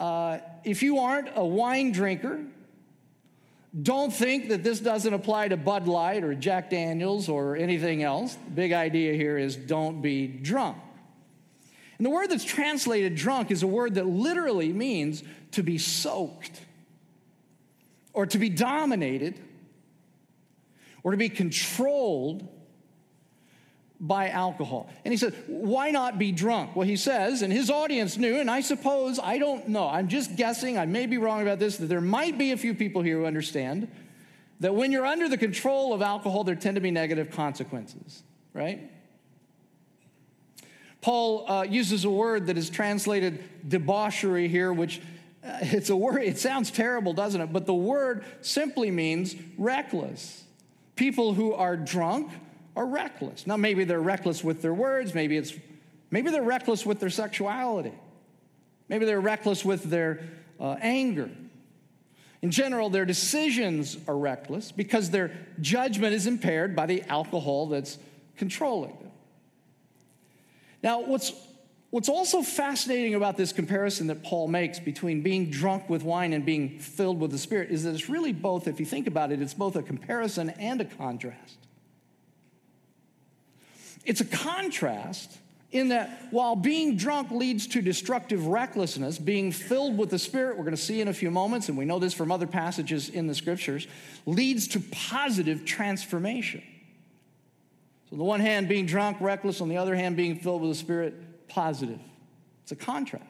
uh, 0.00 0.38
if 0.64 0.82
you 0.82 0.98
aren't 0.98 1.28
a 1.36 1.44
wine 1.44 1.92
drinker, 1.92 2.40
don't 3.78 4.12
think 4.12 4.48
that 4.48 4.64
this 4.64 4.80
doesn't 4.80 5.12
apply 5.12 5.48
to 5.48 5.56
Bud 5.56 5.86
Light 5.86 6.24
or 6.24 6.34
Jack 6.34 6.70
Daniels 6.70 7.28
or 7.28 7.56
anything 7.56 8.02
else. 8.02 8.34
The 8.34 8.50
big 8.50 8.72
idea 8.72 9.14
here 9.14 9.38
is 9.38 9.54
don't 9.54 10.02
be 10.02 10.26
drunk. 10.26 10.76
And 11.98 12.04
the 12.06 12.10
word 12.10 12.30
that's 12.30 12.44
translated 12.44 13.14
drunk 13.14 13.50
is 13.50 13.62
a 13.62 13.66
word 13.66 13.94
that 13.94 14.06
literally 14.06 14.72
means 14.72 15.22
to 15.52 15.62
be 15.62 15.78
soaked 15.78 16.60
or 18.12 18.26
to 18.26 18.38
be 18.38 18.48
dominated 18.48 19.38
or 21.02 21.12
to 21.12 21.16
be 21.16 21.28
controlled 21.28 22.48
by 24.00 24.30
alcohol. 24.30 24.88
And 25.04 25.12
he 25.12 25.18
said, 25.18 25.34
Why 25.46 25.90
not 25.90 26.18
be 26.18 26.32
drunk? 26.32 26.74
Well, 26.74 26.86
he 26.86 26.96
says, 26.96 27.42
and 27.42 27.52
his 27.52 27.70
audience 27.70 28.16
knew, 28.16 28.40
and 28.40 28.50
I 28.50 28.62
suppose, 28.62 29.18
I 29.18 29.38
don't 29.38 29.68
know, 29.68 29.86
I'm 29.86 30.08
just 30.08 30.36
guessing, 30.36 30.78
I 30.78 30.86
may 30.86 31.06
be 31.06 31.18
wrong 31.18 31.42
about 31.42 31.58
this, 31.58 31.76
that 31.76 31.86
there 31.86 32.00
might 32.00 32.38
be 32.38 32.52
a 32.52 32.56
few 32.56 32.74
people 32.74 33.02
here 33.02 33.18
who 33.18 33.26
understand 33.26 33.88
that 34.60 34.74
when 34.74 34.90
you're 34.90 35.06
under 35.06 35.28
the 35.28 35.36
control 35.36 35.92
of 35.92 36.00
alcohol, 36.00 36.44
there 36.44 36.54
tend 36.54 36.76
to 36.76 36.80
be 36.80 36.90
negative 36.90 37.30
consequences, 37.30 38.22
right? 38.54 38.90
Paul 41.02 41.50
uh, 41.50 41.62
uses 41.62 42.04
a 42.04 42.10
word 42.10 42.46
that 42.46 42.56
is 42.56 42.70
translated 42.70 43.42
debauchery 43.68 44.48
here, 44.48 44.72
which 44.72 45.00
uh, 45.44 45.58
it's 45.62 45.90
a 45.90 45.96
word, 45.96 46.22
it 46.22 46.38
sounds 46.38 46.70
terrible, 46.70 47.12
doesn't 47.12 47.40
it? 47.40 47.52
But 47.52 47.66
the 47.66 47.74
word 47.74 48.24
simply 48.40 48.90
means 48.90 49.34
reckless. 49.58 50.44
People 50.96 51.34
who 51.34 51.52
are 51.52 51.76
drunk 51.76 52.30
are 52.76 52.86
reckless. 52.86 53.46
Now, 53.46 53.56
maybe 53.56 53.84
they're 53.84 54.00
reckless 54.00 54.44
with 54.44 54.62
their 54.62 54.74
words, 54.74 55.14
maybe 55.14 55.36
it's 55.36 55.52
maybe 56.10 56.30
they're 56.30 56.42
reckless 56.42 56.86
with 56.86 57.00
their 57.00 57.10
sexuality, 57.10 57.92
maybe 58.88 59.04
they're 59.04 59.20
reckless 59.20 59.64
with 59.64 59.84
their 59.84 60.20
uh, 60.58 60.76
anger. 60.80 61.30
In 62.42 62.50
general, 62.50 62.88
their 62.88 63.04
decisions 63.04 63.98
are 64.08 64.16
reckless 64.16 64.72
because 64.72 65.10
their 65.10 65.32
judgment 65.60 66.14
is 66.14 66.26
impaired 66.26 66.74
by 66.74 66.86
the 66.86 67.02
alcohol 67.02 67.66
that's 67.66 67.98
controlling 68.36 68.96
them. 68.98 69.10
Now, 70.82 71.02
what's, 71.02 71.32
what's 71.90 72.08
also 72.08 72.40
fascinating 72.40 73.14
about 73.14 73.36
this 73.36 73.52
comparison 73.52 74.06
that 74.06 74.22
Paul 74.22 74.48
makes 74.48 74.78
between 74.78 75.20
being 75.20 75.50
drunk 75.50 75.90
with 75.90 76.02
wine 76.02 76.32
and 76.32 76.46
being 76.46 76.78
filled 76.78 77.20
with 77.20 77.30
the 77.30 77.38
Spirit 77.38 77.70
is 77.70 77.84
that 77.84 77.92
it's 77.92 78.08
really 78.08 78.32
both, 78.32 78.66
if 78.66 78.80
you 78.80 78.86
think 78.86 79.06
about 79.06 79.32
it, 79.32 79.42
it's 79.42 79.52
both 79.52 79.76
a 79.76 79.82
comparison 79.82 80.48
and 80.50 80.80
a 80.80 80.86
contrast. 80.86 81.58
It's 84.04 84.20
a 84.20 84.24
contrast 84.24 85.38
in 85.72 85.88
that 85.88 86.28
while 86.30 86.56
being 86.56 86.96
drunk 86.96 87.30
leads 87.30 87.66
to 87.68 87.82
destructive 87.82 88.46
recklessness, 88.46 89.18
being 89.18 89.52
filled 89.52 89.96
with 89.96 90.10
the 90.10 90.18
Spirit, 90.18 90.56
we're 90.56 90.64
going 90.64 90.76
to 90.76 90.82
see 90.82 91.00
in 91.00 91.08
a 91.08 91.12
few 91.12 91.30
moments, 91.30 91.68
and 91.68 91.78
we 91.78 91.84
know 91.84 91.98
this 91.98 92.12
from 92.12 92.32
other 92.32 92.46
passages 92.46 93.08
in 93.08 93.26
the 93.26 93.34
scriptures, 93.34 93.86
leads 94.26 94.66
to 94.68 94.80
positive 94.90 95.64
transformation. 95.64 96.62
So, 98.08 98.14
on 98.14 98.18
the 98.18 98.24
one 98.24 98.40
hand, 98.40 98.68
being 98.68 98.86
drunk, 98.86 99.18
reckless, 99.20 99.60
on 99.60 99.68
the 99.68 99.76
other 99.76 99.94
hand, 99.94 100.16
being 100.16 100.36
filled 100.36 100.62
with 100.62 100.70
the 100.72 100.76
Spirit, 100.76 101.48
positive. 101.48 102.00
It's 102.64 102.72
a 102.72 102.76
contrast. 102.76 103.24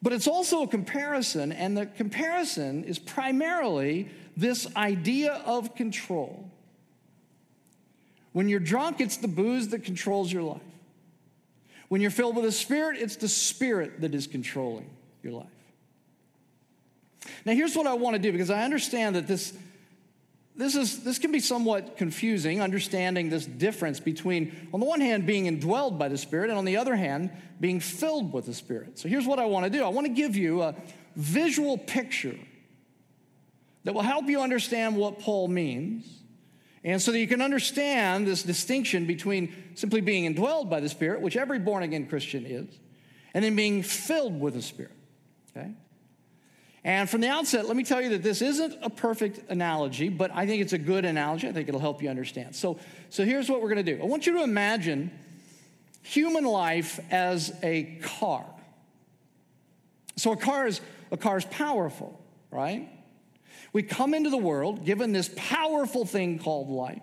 But 0.00 0.12
it's 0.12 0.28
also 0.28 0.62
a 0.62 0.68
comparison, 0.68 1.50
and 1.50 1.76
the 1.76 1.86
comparison 1.86 2.84
is 2.84 2.98
primarily 2.98 4.10
this 4.36 4.68
idea 4.76 5.42
of 5.44 5.74
control. 5.74 6.50
When 8.32 8.48
you're 8.48 8.60
drunk, 8.60 9.00
it's 9.00 9.18
the 9.18 9.28
booze 9.28 9.68
that 9.68 9.84
controls 9.84 10.32
your 10.32 10.42
life. 10.42 10.60
When 11.88 12.00
you're 12.00 12.10
filled 12.10 12.36
with 12.36 12.46
the 12.46 12.52
Spirit, 12.52 12.98
it's 13.00 13.16
the 13.16 13.28
Spirit 13.28 14.00
that 14.00 14.14
is 14.14 14.26
controlling 14.26 14.88
your 15.22 15.34
life. 15.34 15.46
Now, 17.44 17.52
here's 17.52 17.76
what 17.76 17.86
I 17.86 17.94
want 17.94 18.16
to 18.16 18.22
do 18.22 18.32
because 18.32 18.50
I 18.50 18.64
understand 18.64 19.16
that 19.16 19.26
this 19.26 19.52
this, 20.54 20.76
is, 20.76 21.02
this 21.02 21.18
can 21.18 21.32
be 21.32 21.40
somewhat 21.40 21.96
confusing, 21.96 22.60
understanding 22.60 23.30
this 23.30 23.46
difference 23.46 24.00
between, 24.00 24.68
on 24.74 24.80
the 24.80 24.86
one 24.86 25.00
hand, 25.00 25.26
being 25.26 25.44
indwelled 25.46 25.98
by 25.98 26.08
the 26.08 26.18
Spirit, 26.18 26.50
and 26.50 26.58
on 26.58 26.66
the 26.66 26.76
other 26.76 26.94
hand, 26.94 27.30
being 27.58 27.80
filled 27.80 28.32
with 28.32 28.46
the 28.46 28.54
Spirit. 28.54 28.98
So 28.98 29.08
here's 29.08 29.26
what 29.26 29.38
I 29.38 29.46
want 29.46 29.64
to 29.64 29.70
do 29.70 29.84
I 29.84 29.88
want 29.88 30.06
to 30.06 30.12
give 30.12 30.36
you 30.36 30.62
a 30.62 30.74
visual 31.16 31.78
picture 31.78 32.38
that 33.84 33.94
will 33.94 34.02
help 34.02 34.26
you 34.26 34.40
understand 34.40 34.96
what 34.96 35.18
Paul 35.20 35.48
means. 35.48 36.21
And 36.84 37.00
so 37.00 37.12
that 37.12 37.18
you 37.18 37.28
can 37.28 37.40
understand 37.40 38.26
this 38.26 38.42
distinction 38.42 39.06
between 39.06 39.54
simply 39.74 40.00
being 40.00 40.32
indwelled 40.32 40.68
by 40.68 40.80
the 40.80 40.88
Spirit, 40.88 41.20
which 41.20 41.36
every 41.36 41.58
born 41.58 41.82
again 41.82 42.06
Christian 42.06 42.44
is, 42.44 42.66
and 43.34 43.44
then 43.44 43.54
being 43.54 43.82
filled 43.82 44.40
with 44.40 44.54
the 44.54 44.62
Spirit. 44.62 44.96
Okay? 45.56 45.72
And 46.84 47.08
from 47.08 47.20
the 47.20 47.28
outset, 47.28 47.66
let 47.68 47.76
me 47.76 47.84
tell 47.84 48.02
you 48.02 48.10
that 48.10 48.24
this 48.24 48.42
isn't 48.42 48.76
a 48.82 48.90
perfect 48.90 49.50
analogy, 49.50 50.08
but 50.08 50.32
I 50.34 50.46
think 50.46 50.62
it's 50.62 50.72
a 50.72 50.78
good 50.78 51.04
analogy. 51.04 51.48
I 51.48 51.52
think 51.52 51.68
it'll 51.68 51.80
help 51.80 52.02
you 52.02 52.10
understand. 52.10 52.56
So, 52.56 52.78
so 53.08 53.24
here's 53.24 53.48
what 53.48 53.62
we're 53.62 53.72
going 53.72 53.84
to 53.84 53.96
do 53.96 54.02
I 54.02 54.06
want 54.06 54.26
you 54.26 54.32
to 54.34 54.42
imagine 54.42 55.12
human 56.02 56.44
life 56.44 56.98
as 57.12 57.54
a 57.62 57.84
car. 58.02 58.44
So 60.16 60.32
a 60.32 60.36
car 60.36 60.66
is 60.66 60.80
a 61.12 61.16
car 61.16 61.38
is 61.38 61.44
powerful, 61.44 62.20
right? 62.50 62.88
We 63.72 63.82
come 63.82 64.14
into 64.14 64.30
the 64.30 64.38
world 64.38 64.84
given 64.84 65.12
this 65.12 65.30
powerful 65.36 66.04
thing 66.04 66.38
called 66.38 66.68
life. 66.68 67.02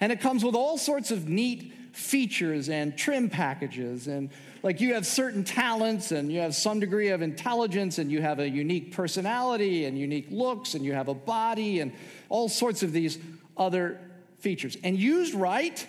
And 0.00 0.12
it 0.12 0.20
comes 0.20 0.44
with 0.44 0.54
all 0.54 0.78
sorts 0.78 1.10
of 1.10 1.28
neat 1.28 1.74
features 1.92 2.68
and 2.68 2.96
trim 2.96 3.28
packages. 3.28 4.06
And 4.06 4.30
like 4.62 4.80
you 4.80 4.94
have 4.94 5.06
certain 5.06 5.44
talents 5.44 6.12
and 6.12 6.32
you 6.32 6.40
have 6.40 6.54
some 6.54 6.80
degree 6.80 7.08
of 7.08 7.22
intelligence 7.22 7.98
and 7.98 8.10
you 8.10 8.22
have 8.22 8.38
a 8.38 8.48
unique 8.48 8.92
personality 8.92 9.84
and 9.84 9.98
unique 9.98 10.28
looks 10.30 10.74
and 10.74 10.84
you 10.84 10.92
have 10.92 11.08
a 11.08 11.14
body 11.14 11.80
and 11.80 11.92
all 12.28 12.48
sorts 12.48 12.82
of 12.82 12.92
these 12.92 13.18
other 13.56 14.00
features. 14.38 14.76
And 14.82 14.98
used 14.98 15.34
right, 15.34 15.86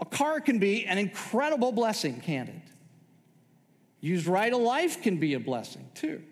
a 0.00 0.04
car 0.04 0.40
can 0.40 0.58
be 0.58 0.86
an 0.86 0.98
incredible 0.98 1.72
blessing, 1.72 2.20
can't 2.20 2.48
it? 2.48 2.54
Used 4.00 4.26
right, 4.26 4.52
a 4.52 4.56
life 4.56 5.02
can 5.02 5.18
be 5.18 5.34
a 5.34 5.40
blessing 5.40 5.88
too. 5.94 6.22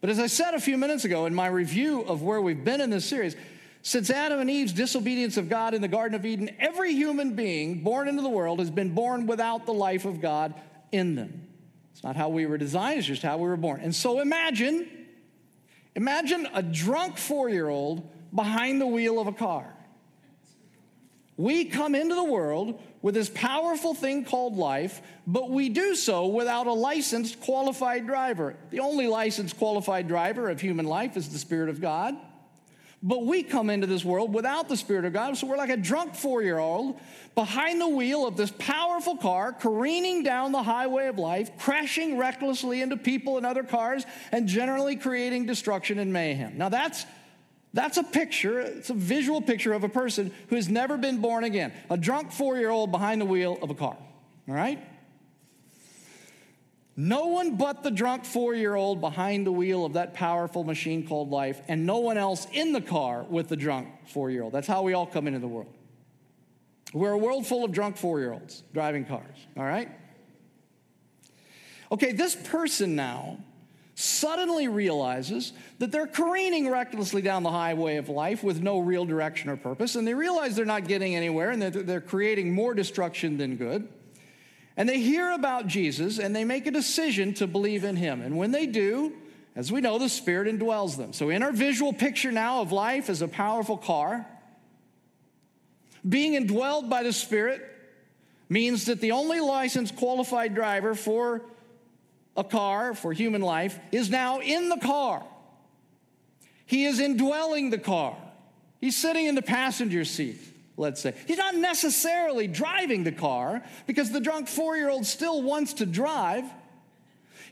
But 0.00 0.10
as 0.10 0.18
I 0.18 0.26
said 0.26 0.54
a 0.54 0.60
few 0.60 0.76
minutes 0.76 1.04
ago 1.04 1.26
in 1.26 1.34
my 1.34 1.46
review 1.46 2.02
of 2.02 2.22
where 2.22 2.40
we've 2.40 2.64
been 2.64 2.80
in 2.80 2.90
this 2.90 3.04
series, 3.04 3.36
since 3.82 4.10
Adam 4.10 4.40
and 4.40 4.50
Eve's 4.50 4.72
disobedience 4.72 5.36
of 5.36 5.48
God 5.48 5.72
in 5.72 5.80
the 5.80 5.88
Garden 5.88 6.16
of 6.16 6.26
Eden, 6.26 6.50
every 6.58 6.92
human 6.92 7.34
being 7.34 7.82
born 7.82 8.08
into 8.08 8.20
the 8.22 8.28
world 8.28 8.58
has 8.58 8.70
been 8.70 8.94
born 8.94 9.26
without 9.26 9.64
the 9.64 9.72
life 9.72 10.04
of 10.04 10.20
God 10.20 10.54
in 10.90 11.14
them. 11.14 11.46
It's 11.92 12.02
not 12.02 12.16
how 12.16 12.28
we 12.28 12.46
were 12.46 12.58
designed, 12.58 12.98
it's 12.98 13.06
just 13.06 13.22
how 13.22 13.38
we 13.38 13.48
were 13.48 13.56
born. 13.56 13.80
And 13.80 13.94
so 13.94 14.20
imagine, 14.20 14.88
imagine 15.94 16.48
a 16.52 16.62
drunk 16.62 17.16
four 17.16 17.48
year 17.48 17.68
old 17.68 18.10
behind 18.34 18.80
the 18.80 18.86
wheel 18.86 19.20
of 19.20 19.28
a 19.28 19.32
car. 19.32 19.75
We 21.36 21.66
come 21.66 21.94
into 21.94 22.14
the 22.14 22.24
world 22.24 22.80
with 23.02 23.14
this 23.14 23.28
powerful 23.28 23.94
thing 23.94 24.24
called 24.24 24.56
life, 24.56 25.02
but 25.26 25.50
we 25.50 25.68
do 25.68 25.94
so 25.94 26.28
without 26.28 26.66
a 26.66 26.72
licensed 26.72 27.40
qualified 27.40 28.06
driver. 28.06 28.56
The 28.70 28.80
only 28.80 29.06
licensed 29.06 29.58
qualified 29.58 30.08
driver 30.08 30.48
of 30.48 30.60
human 30.60 30.86
life 30.86 31.16
is 31.16 31.28
the 31.28 31.38
Spirit 31.38 31.68
of 31.68 31.80
God. 31.80 32.16
But 33.02 33.26
we 33.26 33.42
come 33.42 33.68
into 33.68 33.86
this 33.86 34.04
world 34.04 34.32
without 34.32 34.68
the 34.68 34.76
Spirit 34.76 35.04
of 35.04 35.12
God, 35.12 35.36
so 35.36 35.46
we're 35.46 35.58
like 35.58 35.70
a 35.70 35.76
drunk 35.76 36.14
four 36.14 36.42
year 36.42 36.58
old 36.58 36.98
behind 37.34 37.80
the 37.80 37.88
wheel 37.88 38.26
of 38.26 38.38
this 38.38 38.50
powerful 38.58 39.16
car, 39.18 39.52
careening 39.52 40.22
down 40.22 40.52
the 40.52 40.62
highway 40.62 41.06
of 41.06 41.18
life, 41.18 41.50
crashing 41.58 42.16
recklessly 42.16 42.80
into 42.80 42.96
people 42.96 43.36
and 43.36 43.44
other 43.44 43.62
cars, 43.62 44.06
and 44.32 44.48
generally 44.48 44.96
creating 44.96 45.44
destruction 45.44 45.98
and 45.98 46.12
mayhem. 46.14 46.56
Now, 46.56 46.70
that's 46.70 47.04
that's 47.76 47.98
a 47.98 48.02
picture, 48.02 48.58
it's 48.58 48.88
a 48.88 48.94
visual 48.94 49.42
picture 49.42 49.74
of 49.74 49.84
a 49.84 49.88
person 49.90 50.32
who 50.48 50.56
has 50.56 50.66
never 50.66 50.96
been 50.96 51.20
born 51.20 51.44
again. 51.44 51.74
A 51.90 51.98
drunk 51.98 52.32
four 52.32 52.56
year 52.56 52.70
old 52.70 52.90
behind 52.90 53.20
the 53.20 53.26
wheel 53.26 53.58
of 53.60 53.68
a 53.68 53.74
car. 53.74 53.98
All 54.48 54.54
right? 54.54 54.82
No 56.96 57.26
one 57.26 57.56
but 57.56 57.82
the 57.82 57.90
drunk 57.90 58.24
four 58.24 58.54
year 58.54 58.74
old 58.74 59.02
behind 59.02 59.46
the 59.46 59.52
wheel 59.52 59.84
of 59.84 59.92
that 59.92 60.14
powerful 60.14 60.64
machine 60.64 61.06
called 61.06 61.28
life, 61.28 61.60
and 61.68 61.84
no 61.84 61.98
one 61.98 62.16
else 62.16 62.46
in 62.50 62.72
the 62.72 62.80
car 62.80 63.24
with 63.24 63.48
the 63.48 63.56
drunk 63.56 63.88
four 64.06 64.30
year 64.30 64.42
old. 64.42 64.54
That's 64.54 64.66
how 64.66 64.80
we 64.80 64.94
all 64.94 65.06
come 65.06 65.26
into 65.26 65.38
the 65.38 65.46
world. 65.46 65.74
We're 66.94 67.12
a 67.12 67.18
world 67.18 67.46
full 67.46 67.62
of 67.62 67.72
drunk 67.72 67.98
four 67.98 68.20
year 68.20 68.32
olds 68.32 68.62
driving 68.72 69.04
cars, 69.04 69.36
all 69.54 69.64
right? 69.64 69.90
Okay, 71.92 72.12
this 72.12 72.34
person 72.34 72.96
now 72.96 73.36
suddenly 73.98 74.68
realizes 74.68 75.54
that 75.78 75.90
they're 75.90 76.06
careening 76.06 76.68
recklessly 76.68 77.22
down 77.22 77.42
the 77.42 77.50
highway 77.50 77.96
of 77.96 78.10
life 78.10 78.44
with 78.44 78.62
no 78.62 78.78
real 78.78 79.06
direction 79.06 79.48
or 79.48 79.56
purpose, 79.56 79.96
and 79.96 80.06
they 80.06 80.12
realize 80.12 80.54
they're 80.54 80.66
not 80.66 80.86
getting 80.86 81.16
anywhere 81.16 81.50
and 81.50 81.62
that 81.62 81.86
they're 81.86 82.02
creating 82.02 82.52
more 82.52 82.74
destruction 82.74 83.38
than 83.38 83.56
good. 83.56 83.88
And 84.76 84.86
they 84.86 85.00
hear 85.00 85.32
about 85.32 85.66
Jesus 85.66 86.18
and 86.18 86.36
they 86.36 86.44
make 86.44 86.66
a 86.66 86.70
decision 86.70 87.32
to 87.34 87.46
believe 87.46 87.84
in 87.84 87.96
him. 87.96 88.20
And 88.20 88.36
when 88.36 88.50
they 88.50 88.66
do, 88.66 89.14
as 89.54 89.72
we 89.72 89.80
know, 89.80 89.98
the 89.98 90.10
Spirit 90.10 90.46
indwells 90.46 90.98
them. 90.98 91.14
So, 91.14 91.30
in 91.30 91.42
our 91.42 91.52
visual 91.52 91.94
picture 91.94 92.30
now 92.30 92.60
of 92.60 92.72
life 92.72 93.08
as 93.08 93.22
a 93.22 93.28
powerful 93.28 93.78
car, 93.78 94.26
being 96.06 96.34
indwelled 96.34 96.90
by 96.90 97.02
the 97.02 97.14
Spirit 97.14 97.62
means 98.50 98.84
that 98.84 99.00
the 99.00 99.12
only 99.12 99.40
licensed 99.40 99.96
qualified 99.96 100.54
driver 100.54 100.94
for 100.94 101.46
a 102.36 102.44
car 102.44 102.94
for 102.94 103.12
human 103.12 103.40
life, 103.40 103.78
is 103.92 104.10
now 104.10 104.40
in 104.40 104.68
the 104.68 104.78
car. 104.78 105.24
He 106.66 106.84
is 106.84 106.98
indwelling 107.00 107.70
the 107.70 107.78
car. 107.78 108.16
He's 108.80 108.96
sitting 108.96 109.26
in 109.26 109.34
the 109.34 109.42
passenger 109.42 110.04
seat, 110.04 110.38
let's 110.76 111.00
say. 111.00 111.14
He's 111.26 111.38
not 111.38 111.54
necessarily 111.54 112.46
driving 112.46 113.04
the 113.04 113.12
car 113.12 113.62
because 113.86 114.10
the 114.10 114.20
drunk 114.20 114.48
four 114.48 114.76
year 114.76 114.88
old 114.88 115.06
still 115.06 115.42
wants 115.42 115.74
to 115.74 115.86
drive. 115.86 116.44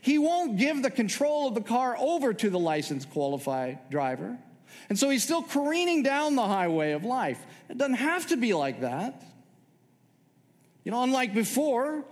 He 0.01 0.19
won't 0.19 0.57
give 0.57 0.83
the 0.83 0.91
control 0.91 1.47
of 1.47 1.55
the 1.55 1.61
car 1.61 1.95
over 1.97 2.33
to 2.33 2.49
the 2.49 2.59
licensed 2.59 3.09
qualified 3.09 3.79
driver. 3.89 4.37
And 4.89 4.99
so 4.99 5.09
he's 5.09 5.23
still 5.23 5.41
careening 5.41 6.03
down 6.03 6.35
the 6.35 6.45
highway 6.45 6.91
of 6.91 7.03
life. 7.03 7.39
It 7.69 7.77
doesn't 7.77 7.95
have 7.95 8.27
to 8.27 8.37
be 8.37 8.53
like 8.53 8.81
that. 8.81 9.23
You 10.83 10.91
know, 10.91 11.01
unlike 11.01 11.33
before, 11.33 12.05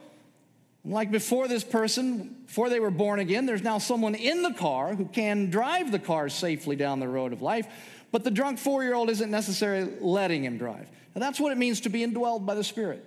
like 0.84 1.12
before 1.12 1.48
this 1.48 1.64
person, 1.64 2.36
before 2.54 2.70
they 2.70 2.80
were 2.80 2.92
born 2.92 3.20
again, 3.20 3.48
there's 3.48 3.64
now 3.64 3.80
someone 3.80 4.14
in 4.14 4.44
the 4.44 4.54
car 4.54 4.94
who 4.94 5.06
can 5.06 5.50
drive 5.50 5.92
the 5.92 5.98
car 5.98 6.30
safely 6.30 6.76
down 6.76 7.00
the 7.00 7.08
road 7.08 7.34
of 7.34 7.42
life, 7.42 7.68
but 8.12 8.24
the 8.24 8.30
drunk 8.30 8.60
four 8.60 8.84
year 8.84 8.94
old 8.94 9.10
isn't 9.10 9.32
necessarily 9.32 9.92
letting 10.00 10.44
him 10.44 10.60
drive. 10.60 10.88
Now, 11.16 11.22
that's 11.22 11.40
what 11.40 11.52
it 11.52 11.58
means 11.58 11.82
to 11.82 11.90
be 11.90 12.06
indwelled 12.06 12.46
by 12.46 12.54
the 12.54 12.64
Spirit. 12.64 13.04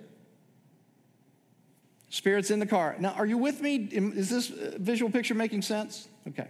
Spirit's 2.09 2.51
in 2.51 2.59
the 2.59 2.65
car. 2.65 2.97
Now, 2.99 3.13
are 3.13 3.25
you 3.25 3.37
with 3.37 3.61
me? 3.61 3.87
Is 3.89 4.29
this 4.29 4.51
uh, 4.51 4.75
visual 4.79 5.09
picture 5.09 5.33
making 5.33 5.61
sense? 5.61 6.09
Okay. 6.27 6.49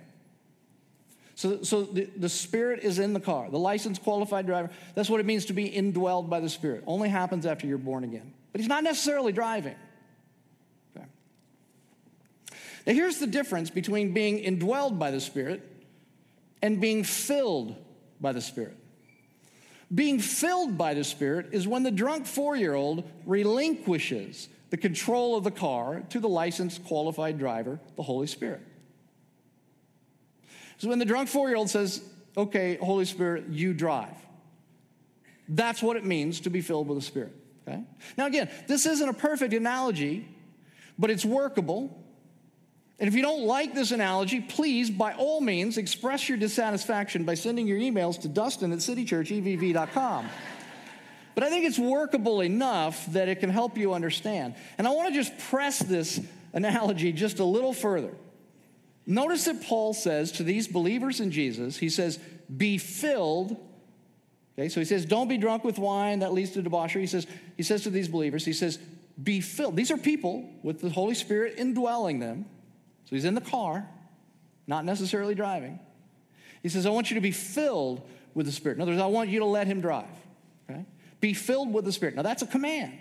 So, 1.35 1.61
so 1.61 1.83
the, 1.83 2.09
the 2.17 2.29
Spirit 2.29 2.79
is 2.79 2.97
in 2.97 3.13
the 3.13 3.19
car, 3.19 3.47
the 3.51 3.59
licensed 3.59 4.01
qualified 4.01 4.47
driver. 4.47 4.71
That's 4.95 5.07
what 5.07 5.19
it 5.19 5.27
means 5.27 5.45
to 5.45 5.53
be 5.53 5.69
indwelled 5.69 6.31
by 6.31 6.39
the 6.39 6.49
Spirit. 6.49 6.83
Only 6.87 7.09
happens 7.09 7.45
after 7.45 7.67
you're 7.67 7.77
born 7.77 8.03
again. 8.03 8.33
But 8.51 8.61
he's 8.61 8.67
not 8.67 8.83
necessarily 8.83 9.33
driving. 9.33 9.75
Now, 12.87 12.93
here's 12.93 13.19
the 13.19 13.27
difference 13.27 13.69
between 13.69 14.13
being 14.13 14.39
indwelled 14.39 14.97
by 14.97 15.11
the 15.11 15.19
Spirit 15.19 15.61
and 16.61 16.79
being 16.79 17.03
filled 17.03 17.75
by 18.21 18.31
the 18.31 18.39
Spirit. 18.39 18.77
Being 19.93 20.19
filled 20.19 20.77
by 20.77 20.93
the 20.93 21.03
Spirit 21.03 21.49
is 21.51 21.67
when 21.67 21.83
the 21.83 21.91
drunk 21.91 22.25
four 22.25 22.55
year 22.55 22.73
old 22.73 23.03
relinquishes 23.25 24.47
the 24.69 24.77
control 24.77 25.35
of 25.35 25.43
the 25.43 25.51
car 25.51 26.01
to 26.09 26.19
the 26.21 26.29
licensed 26.29 26.85
qualified 26.85 27.37
driver, 27.37 27.79
the 27.97 28.03
Holy 28.03 28.27
Spirit. 28.27 28.61
So 30.77 30.87
when 30.87 30.99
the 30.99 31.05
drunk 31.05 31.27
four 31.27 31.49
year 31.49 31.57
old 31.57 31.69
says, 31.69 32.01
Okay, 32.37 32.77
Holy 32.77 33.05
Spirit, 33.05 33.47
you 33.49 33.73
drive. 33.73 34.15
That's 35.49 35.81
what 35.81 35.97
it 35.97 36.05
means 36.05 36.41
to 36.41 36.49
be 36.49 36.61
filled 36.61 36.87
with 36.87 36.99
the 36.99 37.03
Spirit. 37.03 37.33
Okay? 37.67 37.83
Now, 38.17 38.27
again, 38.27 38.49
this 38.67 38.85
isn't 38.85 39.09
a 39.09 39.13
perfect 39.13 39.53
analogy, 39.53 40.27
but 40.97 41.09
it's 41.09 41.25
workable. 41.25 42.06
And 42.99 43.07
if 43.07 43.13
you 43.13 43.21
don't 43.21 43.43
like 43.43 43.75
this 43.75 43.91
analogy, 43.91 44.41
please, 44.41 44.89
by 44.89 45.13
all 45.13 45.39
means, 45.39 45.77
express 45.77 46.27
your 46.27 46.37
dissatisfaction 46.37 47.25
by 47.25 47.35
sending 47.35 47.67
your 47.67 47.77
emails 47.77 48.19
to 48.21 48.27
Dustin 48.27 48.71
at 48.71 48.79
citychurchevv.com. 48.79 50.29
but 51.35 51.43
I 51.43 51.49
think 51.49 51.65
it's 51.65 51.77
workable 51.77 52.41
enough 52.41 53.05
that 53.13 53.29
it 53.29 53.39
can 53.39 53.51
help 53.51 53.77
you 53.77 53.93
understand. 53.93 54.55
And 54.79 54.87
I 54.87 54.91
want 54.91 55.09
to 55.09 55.13
just 55.13 55.37
press 55.37 55.77
this 55.77 56.19
analogy 56.53 57.11
just 57.11 57.37
a 57.37 57.43
little 57.45 57.73
further. 57.73 58.13
Notice 59.05 59.45
that 59.45 59.61
Paul 59.63 59.93
says 59.93 60.31
to 60.33 60.43
these 60.43 60.67
believers 60.67 61.19
in 61.19 61.31
Jesus, 61.31 61.77
he 61.77 61.89
says, 61.89 62.17
be 62.55 62.79
filled. 62.79 63.55
Okay, 64.57 64.69
so 64.69 64.81
he 64.81 64.85
says, 64.85 65.05
don't 65.05 65.27
be 65.27 65.37
drunk 65.37 65.63
with 65.63 65.77
wine, 65.77 66.19
that 66.19 66.33
leads 66.33 66.51
to 66.51 66.63
debauchery. 66.63 67.03
He 67.03 67.07
says, 67.07 67.27
he 67.55 67.63
says 67.63 67.83
to 67.83 67.91
these 67.91 68.07
believers, 68.07 68.43
he 68.43 68.53
says, 68.53 68.79
be 69.21 69.39
filled. 69.39 69.75
These 69.75 69.91
are 69.91 69.97
people 69.97 70.49
with 70.63 70.81
the 70.81 70.89
Holy 70.89 71.13
Spirit 71.13 71.55
indwelling 71.57 72.19
them. 72.19 72.45
So 73.07 73.15
he's 73.15 73.25
in 73.25 73.35
the 73.35 73.41
car, 73.41 73.87
not 74.67 74.83
necessarily 74.83 75.33
driving. 75.33 75.79
He 76.61 76.67
says, 76.67 76.85
I 76.85 76.89
want 76.89 77.09
you 77.09 77.15
to 77.15 77.21
be 77.21 77.31
filled 77.31 78.01
with 78.33 78.45
the 78.45 78.51
Spirit. 78.51 78.77
In 78.77 78.81
other 78.81 78.91
words, 78.91 79.01
I 79.01 79.05
want 79.05 79.29
you 79.29 79.39
to 79.39 79.45
let 79.45 79.65
him 79.65 79.79
drive. 79.79 80.05
Okay? 80.69 80.85
Be 81.21 81.33
filled 81.33 81.71
with 81.71 81.85
the 81.85 81.93
Spirit. 81.93 82.15
Now 82.15 82.21
that's 82.21 82.41
a 82.41 82.47
command. 82.47 82.93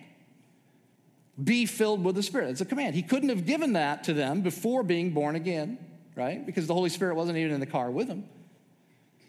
Be 1.43 1.67
filled 1.67 2.05
with 2.05 2.15
the 2.15 2.23
Spirit. 2.23 2.51
It's 2.51 2.61
a 2.61 2.67
command. 2.67 2.95
He 2.95 3.03
couldn't 3.03 3.31
have 3.31 3.47
given 3.47 3.73
that 3.73 4.05
to 4.05 4.15
them 4.15 4.43
before 4.43 4.85
being 4.85 5.11
born 5.11 5.35
again, 5.35 5.77
right? 6.15 6.47
Because 6.47 6.69
the 6.69 6.75
Holy 6.75 6.89
Spirit 6.89 7.17
wasn't 7.17 7.39
even 7.39 7.53
in 7.53 7.61
the 7.61 7.67
car 7.67 7.91
with 7.91 8.07
him. 8.07 8.25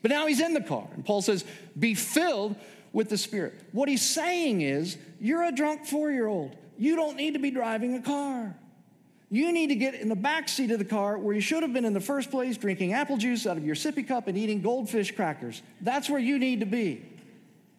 But 0.03 0.11
now 0.11 0.27
he's 0.27 0.39
in 0.39 0.53
the 0.53 0.61
car. 0.61 0.87
And 0.93 1.03
Paul 1.03 1.23
says, 1.23 1.43
Be 1.77 1.95
filled 1.95 2.55
with 2.93 3.09
the 3.09 3.17
Spirit. 3.17 3.59
What 3.71 3.89
he's 3.89 4.07
saying 4.07 4.61
is, 4.61 4.95
you're 5.19 5.43
a 5.43 5.51
drunk 5.51 5.85
four 5.87 6.11
year 6.11 6.27
old. 6.27 6.55
You 6.77 6.95
don't 6.95 7.17
need 7.17 7.33
to 7.33 7.39
be 7.39 7.49
driving 7.49 7.95
a 7.95 8.01
car. 8.01 8.55
You 9.29 9.51
need 9.51 9.67
to 9.67 9.75
get 9.75 9.95
in 9.95 10.07
the 10.07 10.15
back 10.15 10.47
seat 10.47 10.71
of 10.71 10.79
the 10.79 10.85
car 10.85 11.17
where 11.17 11.35
you 11.35 11.41
should 11.41 11.61
have 11.63 11.73
been 11.73 11.83
in 11.83 11.93
the 11.93 11.99
first 11.99 12.31
place, 12.31 12.55
drinking 12.55 12.93
apple 12.93 13.17
juice 13.17 13.45
out 13.45 13.57
of 13.57 13.65
your 13.65 13.75
sippy 13.75 14.07
cup 14.07 14.27
and 14.27 14.37
eating 14.37 14.61
goldfish 14.61 15.13
crackers. 15.15 15.61
That's 15.81 16.09
where 16.09 16.19
you 16.19 16.39
need 16.39 16.61
to 16.61 16.65
be. 16.65 17.05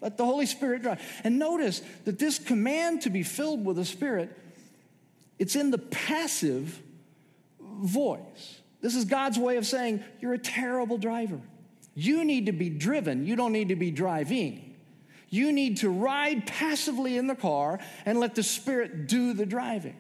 Let 0.01 0.17
the 0.17 0.25
Holy 0.25 0.47
Spirit 0.47 0.83
drive. 0.83 1.01
And 1.25 1.39
notice 1.39 1.83
that 2.05 2.19
this 2.19 2.39
command 2.39 3.03
to 3.03 3.11
be 3.11 3.23
filled 3.23 3.65
with 3.65 3.77
the 3.77 3.85
Spirit, 3.85 4.37
it's 5.39 5.57
in 5.57 5.71
the 5.71 5.79
passive 5.79 6.81
voice. 7.61 8.61
This 8.81 8.95
is 8.95 9.07
God's 9.07 9.39
way 9.39 9.57
of 9.57 9.67
saying, 9.67 10.05
You're 10.21 10.35
a 10.35 10.39
terrible 10.39 10.99
driver. 10.99 11.41
You 11.95 12.25
need 12.25 12.47
to 12.47 12.53
be 12.53 12.69
driven, 12.69 13.27
you 13.27 13.37
don't 13.37 13.53
need 13.53 13.69
to 13.69 13.77
be 13.77 13.91
driving. 13.91 14.65
You 15.31 15.53
need 15.53 15.79
to 15.79 15.91
ride 15.91 16.47
passively 16.47 17.19
in 17.19 17.27
the 17.27 17.35
car 17.35 17.81
and 18.07 18.19
let 18.19 18.35
the 18.35 18.43
Spirit 18.43 19.09
do 19.09 19.35
the 19.35 19.45
driving. 19.45 19.97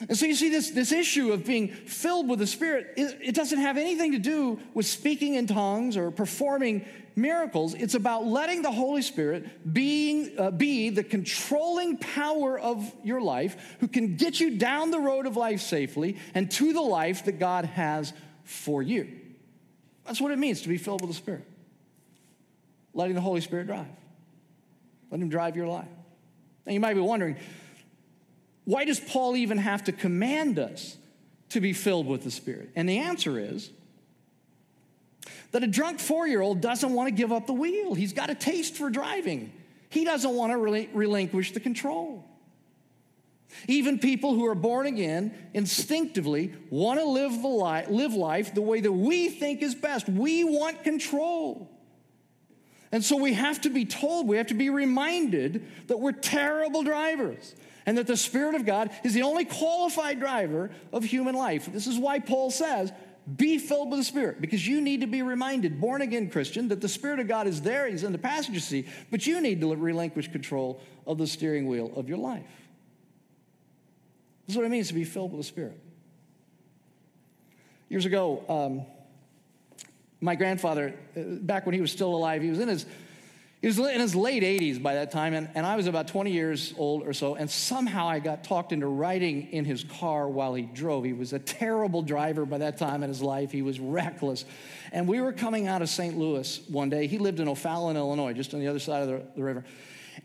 And 0.00 0.16
so 0.16 0.26
you 0.26 0.34
see, 0.34 0.50
this, 0.50 0.70
this 0.70 0.92
issue 0.92 1.32
of 1.32 1.44
being 1.44 1.68
filled 1.68 2.28
with 2.28 2.38
the 2.38 2.46
Spirit, 2.46 2.92
it, 2.96 3.18
it, 3.22 3.34
doesn't 3.34 3.58
have 3.58 3.78
anything 3.78 4.12
to 4.12 4.18
do 4.18 4.60
with 4.74 4.84
speaking 4.84 5.34
in 5.34 5.46
tongues 5.46 5.96
or 5.96 6.10
performing 6.10 6.84
miracles. 7.14 7.72
It's 7.72 7.94
about 7.94 8.26
letting 8.26 8.60
the 8.60 8.70
Holy 8.70 9.00
Spirit 9.00 9.72
being, 9.72 10.38
uh, 10.38 10.50
be 10.50 10.90
the 10.90 11.02
controlling 11.02 11.96
power 11.96 12.58
of 12.58 12.92
your 13.02 13.22
life 13.22 13.76
who 13.80 13.88
can 13.88 14.16
get 14.16 14.38
you 14.38 14.58
down 14.58 14.90
the 14.90 15.00
road 15.00 15.24
of 15.24 15.36
life 15.36 15.62
safely 15.62 16.18
and 16.34 16.50
to 16.52 16.74
the 16.74 16.82
life 16.82 17.24
that 17.24 17.38
God 17.38 17.64
has 17.64 18.12
for 18.44 18.82
you. 18.82 19.10
That's 20.04 20.20
what 20.20 20.30
it 20.30 20.38
means 20.38 20.60
to 20.62 20.68
be 20.68 20.76
filled 20.76 21.00
with 21.00 21.10
the 21.10 21.16
Spirit. 21.16 21.44
Letting 22.92 23.14
the 23.14 23.22
Holy 23.22 23.40
Spirit 23.40 23.66
drive, 23.66 23.86
let 25.10 25.20
Him 25.20 25.28
drive 25.28 25.56
your 25.56 25.68
life. 25.68 25.88
Now 26.66 26.72
you 26.72 26.80
might 26.80 26.94
be 26.94 27.00
wondering, 27.00 27.36
why 28.66 28.84
does 28.84 29.00
Paul 29.00 29.36
even 29.36 29.58
have 29.58 29.84
to 29.84 29.92
command 29.92 30.58
us 30.58 30.96
to 31.50 31.60
be 31.60 31.72
filled 31.72 32.06
with 32.06 32.24
the 32.24 32.32
Spirit? 32.32 32.70
And 32.74 32.88
the 32.88 32.98
answer 32.98 33.38
is 33.38 33.70
that 35.52 35.62
a 35.62 35.68
drunk 35.68 36.00
four 36.00 36.26
year 36.26 36.40
old 36.42 36.60
doesn't 36.60 36.92
want 36.92 37.08
to 37.08 37.14
give 37.14 37.32
up 37.32 37.46
the 37.46 37.52
wheel. 37.52 37.94
He's 37.94 38.12
got 38.12 38.28
a 38.28 38.34
taste 38.34 38.74
for 38.74 38.90
driving, 38.90 39.52
he 39.88 40.04
doesn't 40.04 40.34
want 40.34 40.52
to 40.52 40.88
relinquish 40.92 41.52
the 41.52 41.60
control. 41.60 42.24
Even 43.68 44.00
people 44.00 44.34
who 44.34 44.44
are 44.46 44.56
born 44.56 44.86
again 44.86 45.32
instinctively 45.54 46.52
want 46.68 46.98
to 46.98 47.06
live, 47.06 47.40
the 47.40 47.48
li- 47.48 47.86
live 47.88 48.12
life 48.12 48.52
the 48.52 48.60
way 48.60 48.80
that 48.80 48.92
we 48.92 49.28
think 49.30 49.62
is 49.62 49.74
best. 49.74 50.08
We 50.08 50.42
want 50.42 50.82
control. 50.82 51.70
And 52.90 53.04
so 53.04 53.16
we 53.16 53.32
have 53.34 53.60
to 53.62 53.70
be 53.70 53.84
told, 53.84 54.26
we 54.26 54.36
have 54.36 54.48
to 54.48 54.54
be 54.54 54.68
reminded 54.68 55.64
that 55.86 56.00
we're 56.00 56.12
terrible 56.12 56.82
drivers 56.82 57.54
and 57.86 57.96
that 57.96 58.06
the 58.06 58.16
Spirit 58.16 58.56
of 58.56 58.66
God 58.66 58.90
is 59.04 59.14
the 59.14 59.22
only 59.22 59.44
qualified 59.44 60.20
driver 60.20 60.70
of 60.92 61.04
human 61.04 61.34
life. 61.34 61.70
This 61.72 61.86
is 61.86 61.98
why 61.98 62.18
Paul 62.18 62.50
says, 62.50 62.92
be 63.36 63.58
filled 63.58 63.90
with 63.90 64.00
the 64.00 64.04
Spirit, 64.04 64.40
because 64.40 64.66
you 64.66 64.80
need 64.80 65.00
to 65.00 65.06
be 65.06 65.22
reminded, 65.22 65.80
born 65.80 66.02
again 66.02 66.30
Christian, 66.30 66.68
that 66.68 66.80
the 66.80 66.88
Spirit 66.88 67.18
of 67.18 67.26
God 67.26 67.46
is 67.46 67.62
there, 67.62 67.88
He's 67.88 68.04
in 68.04 68.12
the 68.12 68.18
passenger 68.18 68.60
seat, 68.60 68.86
but 69.10 69.26
you 69.26 69.40
need 69.40 69.60
to 69.62 69.74
relinquish 69.74 70.30
control 70.30 70.80
of 71.06 71.18
the 71.18 71.26
steering 71.26 71.66
wheel 71.66 71.92
of 71.96 72.08
your 72.08 72.18
life. 72.18 72.44
This 74.46 74.54
is 74.54 74.56
what 74.56 74.66
it 74.66 74.68
means 74.68 74.88
to 74.88 74.94
be 74.94 75.04
filled 75.04 75.32
with 75.32 75.40
the 75.40 75.46
Spirit. 75.46 75.80
Years 77.88 78.04
ago, 78.04 78.44
um, 78.48 78.86
my 80.20 80.34
grandfather, 80.36 80.94
uh, 81.16 81.20
back 81.22 81.66
when 81.66 81.74
he 81.74 81.80
was 81.80 81.90
still 81.90 82.14
alive, 82.14 82.42
he 82.42 82.50
was 82.50 82.60
in 82.60 82.68
his 82.68 82.86
he 83.66 83.68
was 83.68 83.78
in 83.80 84.00
his 84.00 84.14
late 84.14 84.44
80s 84.44 84.80
by 84.80 84.94
that 84.94 85.10
time, 85.10 85.34
and, 85.34 85.48
and 85.56 85.66
I 85.66 85.74
was 85.74 85.88
about 85.88 86.06
20 86.06 86.30
years 86.30 86.72
old 86.78 87.04
or 87.04 87.12
so, 87.12 87.34
and 87.34 87.50
somehow 87.50 88.06
I 88.06 88.20
got 88.20 88.44
talked 88.44 88.70
into 88.70 88.86
riding 88.86 89.50
in 89.50 89.64
his 89.64 89.82
car 89.82 90.28
while 90.28 90.54
he 90.54 90.62
drove. 90.62 91.02
He 91.02 91.12
was 91.12 91.32
a 91.32 91.40
terrible 91.40 92.00
driver 92.00 92.46
by 92.46 92.58
that 92.58 92.78
time 92.78 93.02
in 93.02 93.08
his 93.08 93.20
life. 93.20 93.50
He 93.50 93.62
was 93.62 93.80
reckless. 93.80 94.44
And 94.92 95.08
we 95.08 95.20
were 95.20 95.32
coming 95.32 95.66
out 95.66 95.82
of 95.82 95.88
St. 95.88 96.16
Louis 96.16 96.60
one 96.68 96.90
day. 96.90 97.08
He 97.08 97.18
lived 97.18 97.40
in 97.40 97.48
O'Fallon, 97.48 97.96
Illinois, 97.96 98.34
just 98.34 98.54
on 98.54 98.60
the 98.60 98.68
other 98.68 98.78
side 98.78 99.02
of 99.02 99.08
the, 99.08 99.22
the 99.34 99.42
river. 99.42 99.64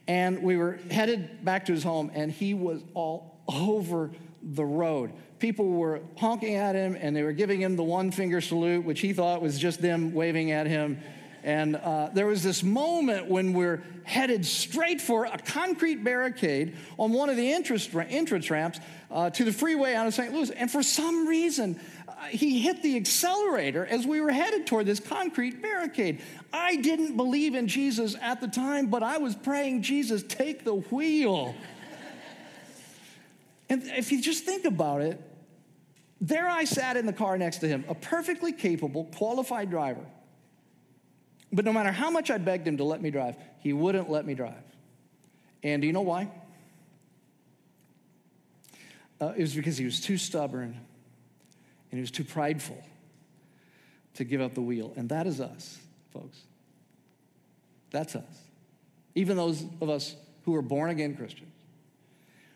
And 0.07 0.43
we 0.43 0.55
were 0.55 0.77
headed 0.91 1.43
back 1.43 1.65
to 1.65 1.71
his 1.71 1.83
home, 1.83 2.11
and 2.13 2.31
he 2.31 2.53
was 2.53 2.83
all 2.93 3.41
over 3.47 4.11
the 4.43 4.65
road. 4.65 5.13
People 5.39 5.67
were 5.67 6.01
honking 6.15 6.57
at 6.57 6.75
him, 6.75 6.95
and 6.95 7.15
they 7.15 7.23
were 7.23 7.33
giving 7.33 7.59
him 7.59 7.75
the 7.75 7.83
one 7.83 8.11
finger 8.11 8.39
salute, 8.39 8.85
which 8.85 8.99
he 8.99 9.13
thought 9.13 9.41
was 9.41 9.57
just 9.57 9.81
them 9.81 10.13
waving 10.13 10.51
at 10.51 10.67
him. 10.67 10.99
And 11.43 11.75
uh, 11.75 12.09
there 12.13 12.27
was 12.27 12.43
this 12.43 12.61
moment 12.61 13.27
when 13.27 13.53
we're 13.53 13.81
headed 14.03 14.45
straight 14.45 15.01
for 15.01 15.25
a 15.25 15.37
concrete 15.37 16.03
barricade 16.03 16.75
on 16.99 17.13
one 17.13 17.29
of 17.29 17.37
the 17.37 17.51
entrance, 17.51 17.93
ramps 18.49 18.79
uh, 19.09 19.29
to 19.31 19.43
the 19.43 19.51
freeway 19.51 19.95
out 19.95 20.05
of 20.05 20.13
St. 20.13 20.33
Louis. 20.33 20.51
And 20.51 20.69
for 20.69 20.83
some 20.83 21.27
reason, 21.27 21.79
uh, 22.07 22.13
he 22.29 22.59
hit 22.59 22.83
the 22.83 22.95
accelerator 22.95 23.85
as 23.85 24.05
we 24.05 24.21
were 24.21 24.31
headed 24.31 24.67
toward 24.67 24.85
this 24.85 24.99
concrete 24.99 25.61
barricade. 25.61 26.21
I 26.53 26.75
didn't 26.75 27.17
believe 27.17 27.55
in 27.55 27.67
Jesus 27.67 28.15
at 28.21 28.39
the 28.39 28.47
time, 28.47 28.87
but 28.87 29.01
I 29.01 29.17
was 29.17 29.35
praying, 29.35 29.81
Jesus, 29.81 30.21
take 30.21 30.63
the 30.63 30.75
wheel. 30.75 31.55
and 33.69 33.81
if 33.83 34.11
you 34.11 34.21
just 34.21 34.43
think 34.43 34.65
about 34.65 35.01
it, 35.01 35.19
there 36.19 36.47
I 36.47 36.65
sat 36.65 36.97
in 36.97 37.07
the 37.07 37.13
car 37.13 37.35
next 37.35 37.57
to 37.59 37.67
him, 37.67 37.83
a 37.89 37.95
perfectly 37.95 38.51
capable, 38.51 39.05
qualified 39.05 39.71
driver 39.71 40.05
but 41.53 41.65
no 41.65 41.73
matter 41.73 41.91
how 41.91 42.09
much 42.09 42.31
I 42.31 42.37
begged 42.37 42.67
him 42.67 42.77
to 42.77 42.83
let 42.83 43.01
me 43.01 43.11
drive, 43.11 43.35
he 43.59 43.73
wouldn't 43.73 44.09
let 44.09 44.25
me 44.25 44.33
drive. 44.33 44.63
And 45.63 45.81
do 45.81 45.87
you 45.87 45.93
know 45.93 46.01
why? 46.01 46.29
Uh, 49.19 49.33
it 49.37 49.41
was 49.41 49.53
because 49.53 49.77
he 49.77 49.85
was 49.85 49.99
too 49.99 50.17
stubborn 50.17 50.79
and 51.91 51.97
he 51.97 51.99
was 51.99 52.09
too 52.09 52.23
prideful 52.23 52.81
to 54.15 54.23
give 54.23 54.41
up 54.41 54.55
the 54.55 54.61
wheel. 54.61 54.93
And 54.95 55.09
that 55.09 55.27
is 55.27 55.39
us, 55.39 55.77
folks. 56.11 56.39
That's 57.91 58.15
us. 58.15 58.41
Even 59.13 59.35
those 59.35 59.63
of 59.81 59.89
us 59.89 60.15
who 60.43 60.55
are 60.55 60.61
born 60.61 60.89
again 60.89 61.15
Christians. 61.15 61.53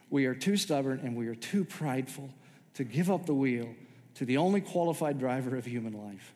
We 0.10 0.26
are 0.26 0.34
too 0.34 0.56
stubborn 0.56 1.02
and 1.04 1.16
we 1.16 1.28
are 1.28 1.36
too 1.36 1.66
prideful 1.66 2.30
to 2.76 2.84
give 2.84 3.12
up 3.12 3.26
the 3.26 3.34
wheel 3.34 3.68
to 4.16 4.26
the 4.26 4.38
only 4.38 4.62
qualified 4.62 5.20
driver 5.20 5.58
of 5.58 5.66
human 5.66 5.94
life, 5.94 6.34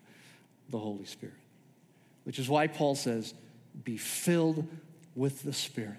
the 0.70 0.78
Holy 0.78 1.06
Spirit 1.06 1.39
which 2.30 2.38
is 2.38 2.48
why 2.48 2.68
Paul 2.68 2.94
says, 2.94 3.34
be 3.84 3.98
filled 3.98 4.68
with 5.16 5.42
the 5.42 5.52
Spirit. 5.52 5.98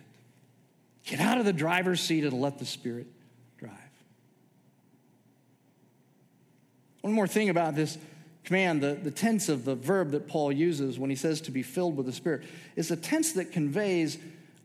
Get 1.02 1.18
out 1.18 1.38
of 1.38 1.44
the 1.44 1.52
driver's 1.52 2.00
seat 2.00 2.22
and 2.22 2.40
let 2.40 2.60
the 2.60 2.64
Spirit 2.64 3.08
drive. 3.58 3.72
One 7.00 7.14
more 7.14 7.26
thing 7.26 7.48
about 7.48 7.74
this 7.74 7.98
command, 8.44 8.80
the, 8.80 8.94
the 8.94 9.10
tense 9.10 9.48
of 9.48 9.64
the 9.64 9.74
verb 9.74 10.12
that 10.12 10.28
Paul 10.28 10.52
uses 10.52 11.00
when 11.00 11.10
he 11.10 11.16
says 11.16 11.40
to 11.40 11.50
be 11.50 11.64
filled 11.64 11.96
with 11.96 12.06
the 12.06 12.12
Spirit, 12.12 12.44
is 12.76 12.92
a 12.92 12.96
tense 12.96 13.32
that 13.32 13.50
conveys 13.50 14.16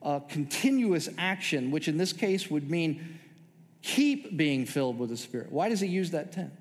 a 0.04 0.22
continuous 0.30 1.10
action, 1.18 1.72
which 1.72 1.88
in 1.88 1.98
this 1.98 2.14
case 2.14 2.48
would 2.52 2.70
mean 2.70 3.18
keep 3.82 4.38
being 4.38 4.68
filled 4.68 5.00
with 5.00 5.10
the 5.10 5.18
Spirit. 5.18 5.52
Why 5.52 5.70
does 5.70 5.80
he 5.80 5.88
use 5.88 6.12
that 6.12 6.32
tense? 6.32 6.54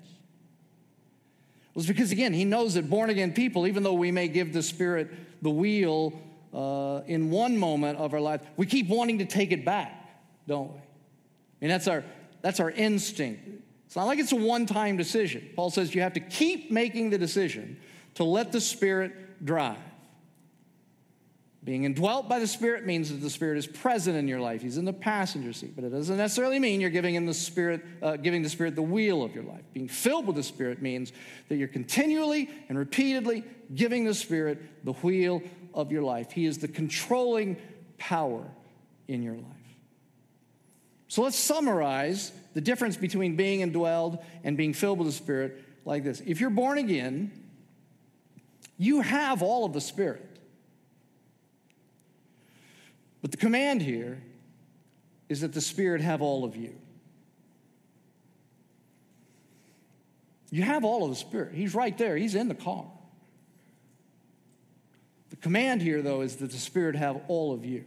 Was 1.75 1.85
because, 1.85 2.11
again, 2.11 2.33
he 2.33 2.45
knows 2.45 2.73
that 2.75 2.89
born 2.89 3.09
again 3.09 3.33
people, 3.33 3.67
even 3.67 3.83
though 3.83 3.93
we 3.93 4.11
may 4.11 4.27
give 4.27 4.53
the 4.53 4.63
Spirit 4.63 5.11
the 5.41 5.49
wheel 5.49 6.19
uh, 6.53 7.01
in 7.05 7.29
one 7.29 7.57
moment 7.57 7.99
of 7.99 8.13
our 8.13 8.21
life, 8.21 8.41
we 8.55 8.65
keep 8.65 8.87
wanting 8.87 9.19
to 9.19 9.25
take 9.25 9.51
it 9.51 9.65
back, 9.65 10.09
don't 10.47 10.71
we? 10.71 10.77
I 10.77 10.81
mean, 11.61 11.69
that's 11.69 11.87
our, 11.87 12.03
that's 12.41 12.59
our 12.61 12.71
instinct. 12.71 13.47
It's 13.85 13.95
not 13.95 14.05
like 14.05 14.19
it's 14.19 14.31
a 14.31 14.37
one 14.37 14.65
time 14.65 14.97
decision. 14.97 15.49
Paul 15.55 15.69
says 15.69 15.93
you 15.93 16.01
have 16.01 16.13
to 16.13 16.19
keep 16.19 16.71
making 16.71 17.09
the 17.09 17.17
decision 17.17 17.77
to 18.15 18.23
let 18.23 18.51
the 18.51 18.61
Spirit 18.61 19.45
drive. 19.45 19.77
Being 21.65 21.83
indwelt 21.83 22.29
by 22.29 22.37
the 22.37 22.45
Spirit 22.45 22.85
means 22.85 23.09
that 23.09 23.21
the 23.21 23.29
Spirit 23.29 23.57
is 23.57 23.65
present 23.65 24.15
in 24.15 24.27
your 24.27 24.39
life. 24.39 24.61
He's 24.61 24.77
in 24.77 24.85
the 24.85 24.93
passenger 24.93 25.51
seat, 25.51 25.75
but 25.75 25.83
it 25.83 25.89
doesn't 25.89 26.15
necessarily 26.15 26.59
mean 26.59 26.79
you're 26.79 26.91
giving 26.91 27.15
him 27.15 27.25
the 27.25 27.33
Spirit, 27.33 27.83
uh, 28.03 28.17
giving 28.17 28.43
the 28.43 28.49
Spirit 28.49 28.75
the 28.75 28.83
wheel 28.83 29.23
of 29.23 29.33
your 29.33 29.43
life. 29.43 29.63
Being 29.73 29.87
filled 29.87 30.27
with 30.27 30.35
the 30.35 30.43
Spirit 30.43 30.79
means 30.79 31.11
that 31.49 31.55
you're 31.55 31.67
continually 31.67 32.51
and 32.69 32.77
repeatedly 32.77 33.43
giving 33.73 34.05
the 34.05 34.13
Spirit 34.13 34.61
the 34.85 34.93
wheel 34.93 35.41
of 35.73 35.91
your 35.91 36.03
life. 36.03 36.31
He 36.31 36.45
is 36.45 36.59
the 36.59 36.67
controlling 36.67 37.57
power 37.97 38.45
in 39.07 39.23
your 39.23 39.33
life. 39.33 39.45
So 41.07 41.23
let's 41.23 41.37
summarize 41.37 42.31
the 42.53 42.61
difference 42.61 42.95
between 42.95 43.35
being 43.35 43.67
indwelled 43.67 44.23
and 44.43 44.55
being 44.55 44.73
filled 44.73 44.99
with 44.99 45.07
the 45.07 45.13
Spirit 45.13 45.63
like 45.83 46.03
this. 46.03 46.21
If 46.27 46.39
you're 46.39 46.51
born 46.51 46.77
again, 46.77 47.31
you 48.77 49.01
have 49.01 49.41
all 49.41 49.65
of 49.65 49.73
the 49.73 49.81
Spirit. 49.81 50.34
But 53.25 53.31
the 53.31 53.37
command 53.37 53.81
here 53.81 54.21
is 55.29 55.41
that 55.41 55.51
the 55.51 55.59
Spirit 55.59 55.99
have 55.99 56.21
all 56.21 56.43
of 56.43 56.55
you. 56.55 56.75
You 60.51 60.61
have 60.61 60.85
all 60.85 61.05
of 61.05 61.09
the 61.09 61.15
Spirit. 61.15 61.55
He's 61.55 61.73
right 61.73 61.97
there, 61.97 62.15
He's 62.17 62.35
in 62.35 62.49
the 62.49 62.53
car. 62.53 62.85
The 65.31 65.37
command 65.37 65.81
here, 65.81 66.03
though, 66.03 66.21
is 66.21 66.35
that 66.35 66.51
the 66.51 66.59
Spirit 66.59 66.95
have 66.95 67.19
all 67.27 67.51
of 67.51 67.65
you, 67.65 67.85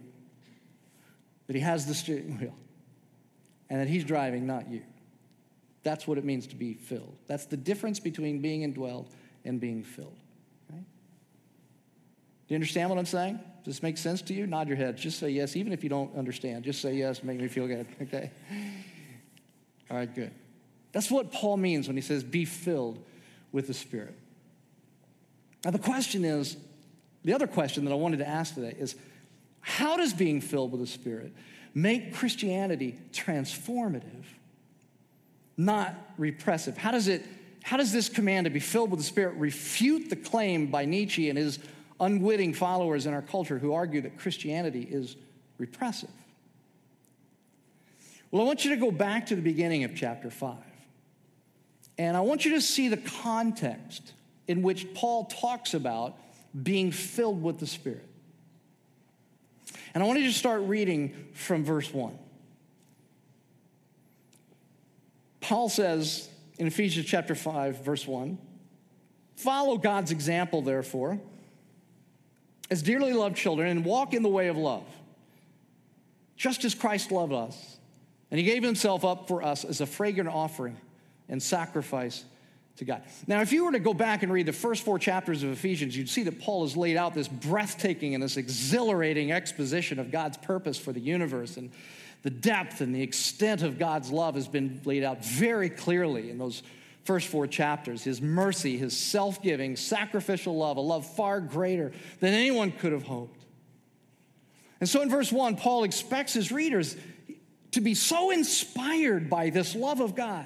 that 1.47 1.55
He 1.55 1.61
has 1.61 1.85
the 1.85 1.95
steering 1.95 2.37
wheel, 2.37 2.57
and 3.69 3.79
that 3.79 3.87
He's 3.87 4.03
driving, 4.03 4.45
not 4.45 4.67
you. 4.67 4.81
That's 5.83 6.05
what 6.05 6.17
it 6.17 6.25
means 6.25 6.47
to 6.47 6.57
be 6.57 6.73
filled. 6.73 7.15
That's 7.27 7.45
the 7.45 7.55
difference 7.55 8.01
between 8.01 8.41
being 8.41 8.69
indwelled 8.69 9.07
and 9.45 9.61
being 9.61 9.83
filled. 9.85 10.17
Do 12.49 12.53
you 12.53 12.55
understand 12.55 12.89
what 12.89 12.97
I'm 12.97 13.05
saying? 13.05 13.39
Does 13.63 13.75
this 13.75 13.83
make 13.83 13.95
sense 13.95 14.23
to 14.23 14.33
you? 14.33 14.47
Nod 14.47 14.67
your 14.67 14.75
head. 14.75 14.97
Just 14.97 15.19
say 15.19 15.29
yes, 15.29 15.55
even 15.55 15.71
if 15.71 15.83
you 15.83 15.89
don't 15.89 16.15
understand. 16.17 16.63
Just 16.63 16.81
say 16.81 16.95
yes, 16.95 17.23
make 17.23 17.39
me 17.39 17.47
feel 17.47 17.67
good. 17.67 17.85
Okay? 18.01 18.31
All 19.91 19.97
right, 19.97 20.13
good. 20.13 20.31
That's 20.91 21.11
what 21.11 21.31
Paul 21.31 21.57
means 21.57 21.87
when 21.87 21.95
he 21.95 22.01
says, 22.01 22.23
be 22.23 22.45
filled 22.45 23.05
with 23.51 23.67
the 23.67 23.73
Spirit. 23.75 24.17
Now, 25.63 25.69
the 25.69 25.77
question 25.77 26.25
is 26.25 26.57
the 27.23 27.33
other 27.33 27.45
question 27.45 27.85
that 27.85 27.91
I 27.91 27.95
wanted 27.95 28.17
to 28.17 28.27
ask 28.27 28.55
today 28.55 28.75
is 28.79 28.95
how 29.61 29.97
does 29.97 30.13
being 30.13 30.41
filled 30.41 30.71
with 30.71 30.81
the 30.81 30.87
Spirit 30.87 31.31
make 31.75 32.15
Christianity 32.15 32.97
transformative, 33.11 34.25
not 35.55 35.93
repressive? 36.17 36.77
How 36.77 36.89
does 36.89 37.07
it 37.07 37.23
how 37.61 37.77
does 37.77 37.91
this 37.91 38.09
command 38.09 38.45
to 38.45 38.49
be 38.49 38.59
filled 38.59 38.89
with 38.89 38.99
the 38.99 39.05
Spirit 39.05 39.35
refute 39.35 40.09
the 40.09 40.15
claim 40.15 40.67
by 40.67 40.85
Nietzsche 40.85 41.29
and 41.29 41.37
his 41.37 41.59
unwitting 41.99 42.53
followers 42.53 43.05
in 43.05 43.13
our 43.13 43.21
culture 43.21 43.57
who 43.57 43.73
argue 43.73 44.01
that 44.01 44.17
Christianity 44.17 44.87
is 44.89 45.15
repressive? 45.57 46.09
Well, 48.31 48.41
I 48.41 48.45
want 48.45 48.63
you 48.63 48.71
to 48.71 48.77
go 48.77 48.91
back 48.91 49.27
to 49.27 49.35
the 49.35 49.41
beginning 49.41 49.83
of 49.83 49.95
chapter 49.95 50.29
5. 50.29 50.57
And 51.97 52.15
I 52.15 52.21
want 52.21 52.45
you 52.45 52.51
to 52.51 52.61
see 52.61 52.87
the 52.87 52.97
context 52.97 54.13
in 54.47 54.61
which 54.61 54.93
Paul 54.93 55.25
talks 55.25 55.73
about 55.73 56.17
being 56.63 56.91
filled 56.91 57.43
with 57.43 57.59
the 57.59 57.67
Spirit. 57.67 58.07
And 59.93 60.03
I 60.03 60.07
want 60.07 60.19
you 60.19 60.27
to 60.27 60.33
start 60.33 60.61
reading 60.61 61.13
from 61.33 61.63
verse 61.63 61.93
1. 61.93 62.17
Paul 65.41 65.69
says 65.69 66.29
in 66.57 66.67
Ephesians 66.67 67.05
chapter 67.07 67.35
5, 67.35 67.83
verse 67.83 68.07
1 68.07 68.37
Follow 69.35 69.77
God's 69.77 70.11
example, 70.11 70.61
therefore, 70.61 71.19
as 72.71 72.81
dearly 72.81 73.13
loved 73.13 73.35
children, 73.35 73.67
and 73.69 73.85
walk 73.85 74.13
in 74.13 74.23
the 74.23 74.29
way 74.29 74.47
of 74.47 74.57
love, 74.57 74.85
just 76.35 76.63
as 76.65 76.75
Christ 76.75 77.11
loved 77.11 77.33
us. 77.33 77.77
And 78.31 78.37
he 78.37 78.45
gave 78.45 78.63
himself 78.63 79.03
up 79.03 79.27
for 79.27 79.41
us 79.41 79.65
as 79.65 79.81
a 79.81 79.85
fragrant 79.85 80.29
offering 80.29 80.77
and 81.27 81.41
sacrifice 81.41 82.25
to 82.77 82.85
God. 82.85 83.03
Now, 83.27 83.41
if 83.41 83.51
you 83.51 83.65
were 83.65 83.71
to 83.71 83.79
go 83.79 83.93
back 83.93 84.23
and 84.23 84.31
read 84.31 84.45
the 84.45 84.53
first 84.53 84.83
four 84.83 84.99
chapters 84.99 85.43
of 85.43 85.51
Ephesians, 85.51 85.97
you'd 85.97 86.09
see 86.09 86.23
that 86.23 86.39
Paul 86.39 86.63
has 86.63 86.77
laid 86.77 86.95
out 86.95 87.13
this 87.13 87.27
breathtaking 87.27 88.13
and 88.13 88.23
this 88.23 88.37
exhilarating 88.37 89.31
exposition 89.31 89.99
of 89.99 90.11
God's 90.11 90.37
purpose 90.37 90.77
for 90.77 90.93
the 90.93 90.99
universe. 90.99 91.57
And 91.57 91.71
the 92.21 92.29
depth 92.29 92.81
and 92.81 92.93
the 92.93 93.01
extent 93.01 93.63
of 93.63 93.79
God's 93.79 94.11
love 94.11 94.35
has 94.35 94.47
been 94.47 94.81
laid 94.85 95.03
out 95.03 95.23
very 95.23 95.69
clearly 95.69 96.29
in 96.29 96.37
those 96.37 96.63
first 97.09 97.27
four 97.29 97.47
chapters. 97.47 98.03
His 98.03 98.21
mercy, 98.21 98.77
his 98.77 98.95
self 98.95 99.41
giving, 99.41 99.75
sacrificial 99.75 100.55
love, 100.55 100.77
a 100.77 100.81
love 100.81 101.07
far 101.15 101.41
greater 101.41 101.91
than 102.19 102.35
anyone 102.35 102.71
could 102.71 102.91
have 102.91 103.01
hoped. 103.01 103.43
And 104.79 104.87
so 104.87 105.01
in 105.01 105.09
verse 105.09 105.31
one, 105.31 105.55
Paul 105.55 105.85
expects 105.85 106.33
his 106.33 106.51
readers 106.51 106.95
to 107.71 107.81
be 107.81 107.95
so 107.95 108.29
inspired 108.29 109.27
by 109.27 109.49
this 109.49 109.73
love 109.73 110.01
of 110.01 110.13
God 110.13 110.45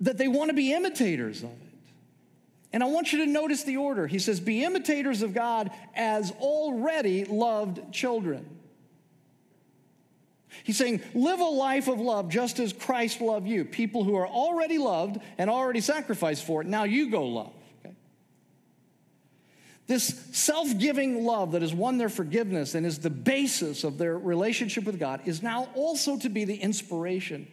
that 0.00 0.18
they 0.18 0.26
want 0.26 0.48
to 0.48 0.54
be 0.54 0.72
imitators 0.72 1.44
of 1.44 1.50
it. 1.50 1.72
And 2.72 2.82
I 2.82 2.86
want 2.86 3.12
you 3.12 3.24
to 3.24 3.30
notice 3.30 3.62
the 3.62 3.76
order. 3.76 4.08
He 4.08 4.18
says, 4.18 4.40
Be 4.40 4.64
imitators 4.64 5.22
of 5.22 5.32
God 5.32 5.70
as 5.94 6.32
already 6.40 7.24
loved 7.24 7.92
children. 7.92 8.59
He's 10.64 10.76
saying, 10.76 11.00
Live 11.14 11.40
a 11.40 11.44
life 11.44 11.88
of 11.88 12.00
love 12.00 12.28
just 12.28 12.58
as 12.58 12.72
Christ 12.72 13.20
loved 13.20 13.46
you. 13.46 13.64
People 13.64 14.04
who 14.04 14.16
are 14.16 14.26
already 14.26 14.78
loved 14.78 15.18
and 15.38 15.48
already 15.48 15.80
sacrificed 15.80 16.44
for 16.44 16.60
it. 16.60 16.66
Now 16.66 16.84
you 16.84 17.10
go 17.10 17.26
love. 17.26 17.52
This 19.90 20.24
self 20.30 20.78
giving 20.78 21.24
love 21.24 21.50
that 21.50 21.62
has 21.62 21.74
won 21.74 21.98
their 21.98 22.08
forgiveness 22.08 22.76
and 22.76 22.86
is 22.86 23.00
the 23.00 23.10
basis 23.10 23.82
of 23.82 23.98
their 23.98 24.16
relationship 24.16 24.84
with 24.84 25.00
God 25.00 25.20
is 25.24 25.42
now 25.42 25.68
also 25.74 26.16
to 26.18 26.28
be 26.28 26.44
the 26.44 26.54
inspiration 26.54 27.48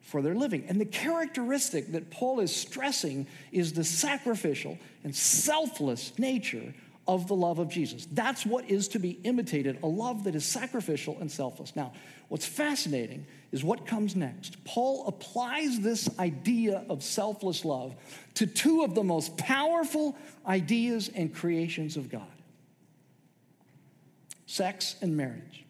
for 0.00 0.22
their 0.22 0.34
living. 0.34 0.64
And 0.66 0.80
the 0.80 0.86
characteristic 0.86 1.92
that 1.92 2.10
Paul 2.10 2.40
is 2.40 2.56
stressing 2.56 3.26
is 3.52 3.74
the 3.74 3.84
sacrificial 3.84 4.78
and 5.02 5.14
selfless 5.14 6.18
nature 6.18 6.72
of 7.06 7.28
the 7.28 7.36
love 7.36 7.58
of 7.58 7.68
Jesus. 7.68 8.06
That's 8.10 8.46
what 8.46 8.70
is 8.70 8.88
to 8.88 8.98
be 8.98 9.20
imitated 9.24 9.78
a 9.82 9.86
love 9.86 10.24
that 10.24 10.34
is 10.34 10.46
sacrificial 10.46 11.18
and 11.20 11.30
selfless. 11.30 11.76
Now, 11.76 11.92
what's 12.34 12.46
fascinating 12.46 13.24
is 13.52 13.62
what 13.62 13.86
comes 13.86 14.16
next. 14.16 14.64
Paul 14.64 15.06
applies 15.06 15.78
this 15.78 16.08
idea 16.18 16.84
of 16.88 17.04
selfless 17.04 17.64
love 17.64 17.94
to 18.34 18.44
two 18.44 18.82
of 18.82 18.96
the 18.96 19.04
most 19.04 19.36
powerful 19.36 20.16
ideas 20.44 21.08
and 21.14 21.32
creations 21.32 21.96
of 21.96 22.10
God 22.10 22.26
sex 24.46 24.96
and 25.00 25.16
marriage. 25.16 25.64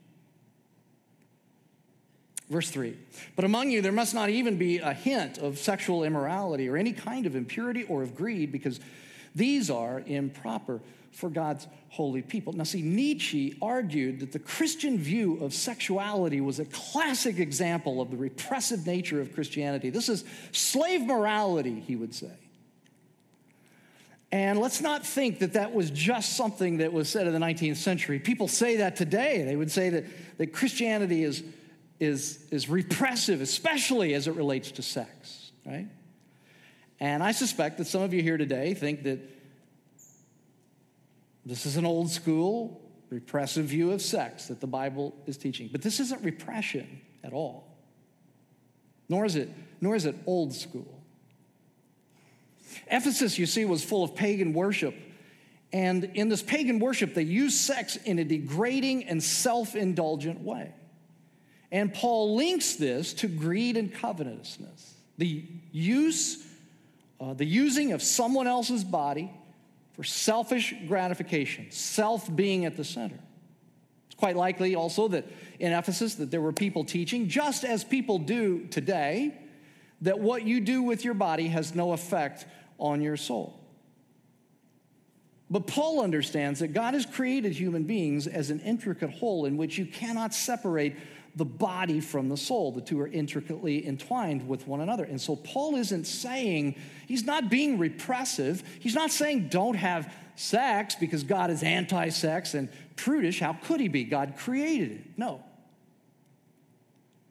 Verse 2.49 2.71
3 2.71 2.97
But 3.37 3.45
among 3.45 3.71
you 3.71 3.83
there 3.83 3.93
must 3.93 4.15
not 4.15 4.31
even 4.31 4.57
be 4.57 4.79
a 4.79 4.95
hint 4.95 5.37
of 5.37 5.59
sexual 5.59 6.03
immorality 6.03 6.67
or 6.71 6.79
any 6.79 6.95
kind 6.95 7.27
of 7.27 7.37
impurity 7.37 7.83
or 7.83 8.03
of 8.03 8.15
greed, 8.15 8.51
because 8.51 8.81
these 9.35 9.69
are 9.69 10.03
improper 10.07 10.81
for 11.15 11.31
God's 11.31 11.67
holy 11.89 12.23
people. 12.23 12.53
Now, 12.53 12.65
see, 12.65 12.83
Nietzsche 12.83 13.57
argued 13.63 14.21
that 14.21 14.33
the 14.33 14.39
Christian 14.39 14.99
view 14.99 15.39
of 15.43 15.55
sexuality 15.55 16.41
was 16.41 16.59
a 16.59 16.65
classic 16.67 17.39
example 17.39 18.01
of 18.01 18.11
the 18.11 18.17
repressive 18.17 18.87
nature 18.87 19.21
of 19.21 19.33
Christianity. 19.33 19.91
This 19.91 20.09
is 20.09 20.25
slave 20.53 21.03
morality, 21.03 21.81
he 21.81 21.97
would 21.97 22.15
say. 22.15 22.33
And 24.33 24.59
let's 24.59 24.81
not 24.81 25.07
think 25.07 25.39
that 25.39 25.53
that 25.53 25.73
was 25.73 25.91
just 25.91 26.37
something 26.37 26.79
that 26.79 26.93
was 26.93 27.09
said 27.09 27.29
in 27.29 27.33
the 27.33 27.39
19th 27.39 27.77
century. 27.77 28.19
People 28.19 28.49
say 28.49 28.79
that 28.79 28.97
today. 28.97 29.45
They 29.45 29.55
would 29.55 29.71
say 29.71 29.91
that, 29.91 30.05
that 30.39 30.53
Christianity 30.53 31.23
is 31.23 31.45
is, 32.01 32.45
is 32.51 32.69
repressive, 32.69 33.41
especially 33.41 34.15
as 34.15 34.29
it 34.29 34.35
relates 34.35 34.73
to 34.73 34.83
sex, 34.83 35.53
right? 35.65 35.87
And 37.01 37.23
I 37.23 37.33
suspect 37.33 37.79
that 37.79 37.87
some 37.87 38.03
of 38.03 38.13
you 38.15 38.23
here 38.23 38.37
today 38.37 38.75
think 38.75 39.05
that 39.05 39.19
this 41.47 41.67
is 41.67 41.77
an 41.77 41.85
old 41.85 42.11
school, 42.11 42.81
repressive 43.11 43.67
view 43.67 43.93
of 43.93 44.01
sex 44.01 44.49
that 44.49 44.61
the 44.61 44.67
Bible 44.67 45.15
is 45.27 45.37
teaching. 45.37 45.69
But 45.71 45.83
this 45.83 46.01
isn't 46.01 46.25
repression 46.25 47.01
at 47.23 47.33
all. 47.33 47.77
Nor 49.09 49.25
is 49.27 49.37
it, 49.37 49.51
nor 49.81 49.95
is 49.95 50.07
it 50.07 50.17
old 50.27 50.55
school. 50.55 51.03
Ephesus, 52.91 53.39
you 53.39 53.47
see, 53.47 53.65
was 53.65 53.85
full 53.85 54.03
of 54.03 54.15
pagan 54.15 54.53
worship. 54.53 54.95
And 55.73 56.05
in 56.15 56.29
this 56.29 56.43
pagan 56.43 56.79
worship, 56.79 57.15
they 57.15 57.23
used 57.23 57.59
sex 57.59 57.97
in 57.97 58.19
a 58.19 58.25
degrading 58.25 59.05
and 59.05 59.23
self 59.23 59.75
indulgent 59.75 60.41
way. 60.41 60.73
And 61.71 61.93
Paul 61.93 62.37
links 62.37 62.77
this 62.77 63.13
to 63.15 63.29
greed 63.29 63.77
and 63.77 63.93
covetousness. 63.93 64.95
The 65.19 65.45
use, 65.73 66.45
uh, 67.21 67.35
the 67.35 67.45
using 67.45 67.93
of 67.93 68.03
someone 68.03 68.47
else's 68.47 68.85
body 68.85 69.31
for 69.95 70.05
selfish 70.05 70.75
gratification, 70.87 71.71
self 71.71 72.35
being 72.35 72.65
at 72.65 72.77
the 72.77 72.85
center. 72.85 73.19
It's 74.07 74.17
quite 74.17 74.37
likely 74.37 74.75
also 74.75 75.09
that 75.09 75.27
in 75.59 75.73
Ephesus 75.73 76.17
that 76.17 76.31
there 76.31 76.41
were 76.41 76.53
people 76.53 76.85
teaching, 76.85 77.29
just 77.29 77.65
as 77.65 77.85
people 77.85 78.19
do 78.19 78.67
today, 78.67 79.35
that 80.03 80.19
what 80.19 80.45
you 80.45 80.61
do 80.61 80.83
with 80.83 81.05
your 81.05 81.15
body 81.15 81.49
has 81.49 81.75
no 81.75 81.93
effect 81.93 82.45
on 82.79 83.01
your 83.01 83.17
soul. 83.17 83.59
But 85.51 85.67
Paul 85.67 86.03
understands 86.03 86.61
that 86.61 86.69
God 86.69 86.95
has 86.95 87.07
created 87.07 87.53
human 87.53 87.85
beings 87.85 88.27
as 88.27 88.51
an 88.51 88.61
intricate 88.61 89.11
whole 89.11 89.47
in 89.47 89.57
which 89.57 89.79
you 89.79 89.87
cannot 89.87 90.35
separate 90.35 90.97
the 91.37 91.45
body 91.45 92.01
from 92.01 92.29
the 92.29 92.37
soul. 92.37 92.73
The 92.73 92.81
two 92.81 93.01
are 93.01 93.09
intricately 93.09 93.87
entwined 93.87 94.47
with 94.47 94.67
one 94.67 94.81
another. 94.81 95.05
And 95.05 95.21
so 95.21 95.37
Paul 95.37 95.77
isn't 95.77 96.05
saying, 96.05 96.77
he's 97.07 97.25
not 97.25 97.51
being 97.51 97.79
repressive. 97.79 98.63
He's 98.79 98.95
not 98.95 99.11
saying 99.11 99.49
don't 99.49 99.75
have 99.75 100.13
sex 100.37 100.95
because 100.95 101.25
God 101.25 101.51
is 101.51 101.63
anti 101.63 102.09
sex 102.11 102.55
and 102.55 102.69
prudish. 102.97 103.41
How 103.41 103.55
could 103.55 103.81
he 103.81 103.89
be? 103.89 104.05
God 104.05 104.35
created 104.37 104.93
it. 104.93 105.05
No. 105.17 105.43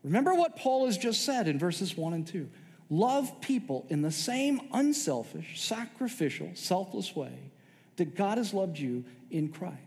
Remember 0.04 0.34
what 0.34 0.58
Paul 0.58 0.86
has 0.86 0.98
just 0.98 1.24
said 1.24 1.48
in 1.48 1.58
verses 1.58 1.96
1 1.96 2.14
and 2.14 2.28
2. 2.28 2.50
Love 2.90 3.40
people 3.40 3.86
in 3.90 4.02
the 4.02 4.12
same 4.12 4.60
unselfish, 4.74 5.62
sacrificial, 5.62 6.52
selfless 6.56 7.16
way 7.16 7.52
that 7.96 8.16
God 8.16 8.38
has 8.38 8.54
loved 8.54 8.78
you 8.78 9.06
in 9.32 9.50
Christ. 9.50 9.78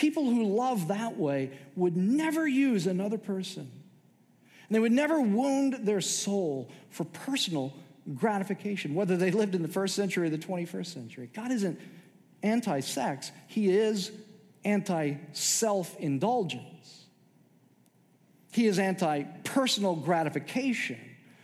People 0.00 0.24
who 0.24 0.56
love 0.56 0.88
that 0.88 1.18
way 1.18 1.50
would 1.76 1.94
never 1.94 2.48
use 2.48 2.86
another 2.86 3.18
person. 3.18 3.70
And 4.66 4.74
they 4.74 4.78
would 4.78 4.92
never 4.92 5.20
wound 5.20 5.80
their 5.82 6.00
soul 6.00 6.70
for 6.88 7.04
personal 7.04 7.74
gratification, 8.14 8.94
whether 8.94 9.18
they 9.18 9.30
lived 9.30 9.54
in 9.54 9.60
the 9.60 9.68
first 9.68 9.94
century 9.94 10.28
or 10.28 10.30
the 10.30 10.38
21st 10.38 10.86
century. 10.86 11.30
God 11.34 11.52
isn't 11.52 11.78
anti 12.42 12.80
sex, 12.80 13.30
He 13.46 13.68
is 13.68 14.10
anti 14.64 15.16
self 15.32 15.94
indulgence. 15.98 17.04
He 18.52 18.68
is 18.68 18.78
anti 18.78 19.24
personal 19.44 19.96
gratification 19.96 20.98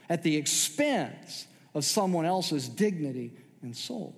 at 0.08 0.22
the 0.22 0.34
expense 0.34 1.46
of 1.74 1.84
someone 1.84 2.24
else's 2.24 2.70
dignity 2.70 3.34
and 3.60 3.76
soul. 3.76 4.16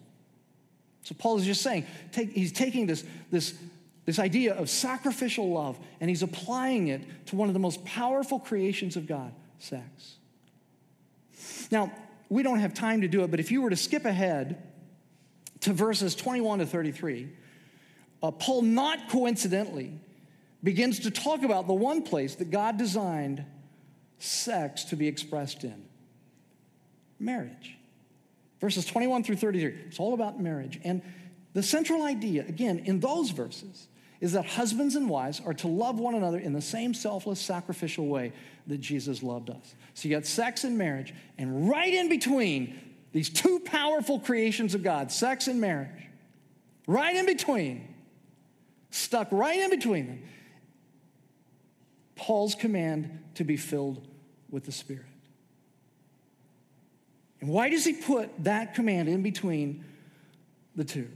So 1.03 1.17
Paul 1.19 1.39
is 1.39 1.45
just 1.45 1.63
saying, 1.63 1.87
take, 2.13 2.31
he's 2.31 2.53
taking 2.53 2.87
this, 2.87 3.05
this, 3.33 3.59
this 4.09 4.19
idea 4.19 4.55
of 4.55 4.71
sacrificial 4.71 5.51
love 5.51 5.79
and 6.01 6.09
he's 6.09 6.23
applying 6.23 6.89
it 6.89 7.03
to 7.27 7.37
one 7.37 7.49
of 7.49 7.53
the 7.53 7.61
most 7.61 7.85
powerful 7.85 8.41
creations 8.41 8.97
of 8.97 9.07
God 9.07 9.35
sex. 9.59 10.17
Now, 11.71 11.93
we 12.31 12.43
don't 12.43 12.61
have 12.61 12.73
time 12.73 13.03
to 13.03 13.09
do 13.09 13.23
it, 13.23 13.31
but 13.31 13.39
if 13.39 13.53
you 13.53 13.61
were 13.61 13.69
to 13.69 13.77
skip 13.77 14.07
ahead 14.07 14.63
to 15.61 15.75
verses 15.75 16.15
21 16.15 16.61
to 16.61 16.67
33, 16.67 17.29
uh, 18.23 18.31
Paul, 18.31 18.63
not 18.63 19.11
coincidentally, 19.11 19.93
begins 20.65 21.01
to 21.01 21.11
talk 21.11 21.43
about 21.43 21.67
the 21.67 21.75
one 21.75 22.01
place 22.01 22.37
that 22.37 22.51
God 22.51 22.79
designed 22.79 23.45
sex 24.19 24.85
to 24.85 24.97
be 24.97 25.07
expressed 25.07 25.65
in 25.65 25.85
marriage. 27.21 27.77
Verses 28.59 28.87
21 28.87 29.23
through 29.23 29.37
33, 29.37 29.81
it's 29.87 30.01
all 30.01 30.15
about 30.15 30.41
marriage. 30.41 30.81
And 30.83 31.03
the 31.53 31.63
central 31.63 32.05
idea, 32.05 32.47
again, 32.49 32.79
in 32.87 33.01
those 33.01 33.33
verses, 33.33 33.89
is 34.21 34.33
that 34.33 34.45
husbands 34.45 34.97
and 34.97 35.09
wives 35.09 35.41
are 35.45 35.55
to 35.55 35.69
love 35.69 36.01
one 36.01 36.15
another 36.15 36.39
in 36.39 36.53
the 36.53 36.61
same 36.61 36.93
selfless, 36.93 37.41
sacrificial 37.41 38.07
way 38.07 38.33
that 38.67 38.79
Jesus 38.79 39.23
loved 39.23 39.51
us. 39.51 39.75
So 39.95 40.09
you 40.09 40.15
got 40.15 40.27
sex 40.27 40.65
and 40.65 40.77
marriage, 40.77 41.15
and 41.39 41.69
right 41.69 41.93
in 41.93 42.09
between 42.09 42.79
these 43.13 43.31
two 43.31 43.61
powerful 43.61 44.19
creations 44.19 44.75
of 44.75 44.83
God, 44.83 45.13
sex 45.13 45.47
and 45.47 45.61
marriage, 45.61 46.07
right 46.87 47.15
in 47.15 47.27
between, 47.27 47.95
stuck 48.91 49.29
right 49.31 49.59
in 49.59 49.71
between 49.71 50.07
them, 50.07 50.23
Paul's 52.17 52.55
command 52.55 53.23
to 53.37 53.45
be 53.45 53.57
filled 53.57 54.07
with 54.51 54.65
the 54.65 54.73
Spirit. 54.73 55.05
And 57.41 57.51
why 57.51 57.69
does 57.69 57.85
he 57.85 57.93
put 57.93 58.31
that 58.43 58.75
command 58.75 59.09
in 59.09 59.23
between 59.23 59.85
the 60.75 60.85
two? 60.85 61.09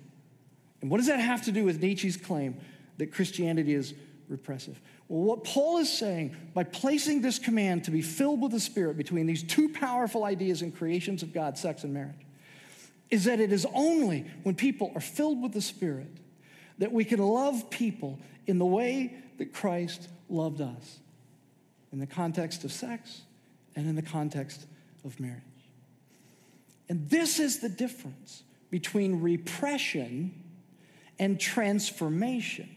And 0.81 0.91
what 0.91 0.99
does 0.99 1.09
that 1.09 1.19
have 1.19 1.43
to 1.43 1.53
do 1.53 1.65
with 1.65 1.83
Nietzsche's 1.83 2.17
claim 2.17 2.61
that 3.03 3.13
Christianity 3.13 3.75
is 3.75 3.95
repressive? 4.29 4.81
Well, 5.09 5.25
what 5.25 5.45
Paul 5.45 5.79
is 5.79 5.93
saying 5.93 6.37
by 6.55 6.63
placing 6.63 7.21
this 7.21 7.41
command 7.41 7.85
to 7.85 7.91
be 7.91 8.01
filled 8.01 8.41
with 8.41 8.53
the 8.53 8.61
Spirit 8.61 8.97
between 8.97 9.27
these 9.27 9.43
two 9.43 9.69
powerful 9.69 10.25
ideas 10.25 10.63
and 10.63 10.75
creations 10.75 11.25
of 11.25 11.33
God, 11.33 11.59
sex 11.59 11.83
and 11.83 11.93
marriage, 11.93 12.25
is 13.11 13.25
that 13.25 13.41
it 13.41 13.53
is 13.53 13.67
only 13.75 14.25
when 14.45 14.55
people 14.55 14.93
are 14.95 15.01
filled 15.01 15.43
with 15.43 15.53
the 15.53 15.61
Spirit 15.61 16.17
that 16.79 16.93
we 16.93 17.05
can 17.05 17.19
love 17.19 17.69
people 17.71 18.21
in 18.47 18.59
the 18.59 18.65
way 18.65 19.15
that 19.39 19.53
Christ 19.53 20.09
loved 20.29 20.61
us, 20.61 21.01
in 21.93 21.99
the 21.99 22.07
context 22.07 22.65
of 22.65 22.73
sex 22.73 23.23
and 23.75 23.89
in 23.89 23.97
the 23.97 24.03
context 24.03 24.65
of 25.05 25.19
marriage. 25.19 25.43
And 26.89 27.09
this 27.11 27.41
is 27.41 27.59
the 27.59 27.69
difference 27.69 28.45
between 28.71 29.21
repression 29.21 30.43
and 31.19 31.39
transformation. 31.39 32.69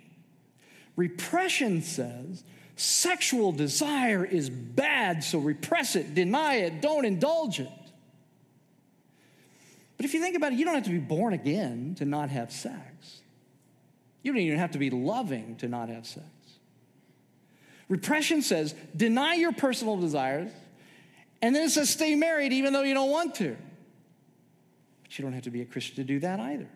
Repression 0.96 1.82
says 1.82 2.44
sexual 2.76 3.52
desire 3.52 4.24
is 4.26 4.50
bad, 4.50 5.24
so 5.24 5.40
repress 5.40 5.96
it, 5.96 6.14
deny 6.14 6.56
it, 6.56 6.82
don't 6.82 7.06
indulge 7.06 7.60
it. 7.60 7.70
But 9.98 10.06
if 10.06 10.14
you 10.14 10.20
think 10.20 10.36
about 10.36 10.52
it, 10.52 10.60
you 10.60 10.66
don't 10.66 10.76
have 10.76 10.84
to 10.86 10.90
be 10.90 10.98
born 10.98 11.34
again 11.34 11.96
to 12.00 12.06
not 12.06 12.30
have 12.30 12.52
sex. 12.52 13.22
You 14.24 14.32
don't 14.32 14.42
even 14.42 14.60
have 14.60 14.72
to 14.72 14.80
be 14.80 14.90
loving 14.90 15.56
to 15.58 15.68
not 15.68 15.90
have 15.90 16.06
sex. 16.06 16.26
Repression 17.88 18.42
says 18.42 18.74
deny 18.96 19.36
your 19.36 19.52
personal 19.52 19.98
desires, 19.98 20.50
and 21.42 21.56
then 21.56 21.64
it 21.64 21.70
says 21.70 21.90
stay 21.90 22.16
married 22.16 22.52
even 22.52 22.74
though 22.74 22.82
you 22.82 22.94
don't 22.94 23.12
want 23.12 23.36
to. 23.36 23.56
But 25.04 25.18
you 25.18 25.24
don't 25.24 25.34
have 25.34 25.44
to 25.44 25.52
be 25.52 25.62
a 25.62 25.66
Christian 25.66 25.96
to 25.98 26.04
do 26.04 26.20
that 26.20 26.40
either. 26.40 26.68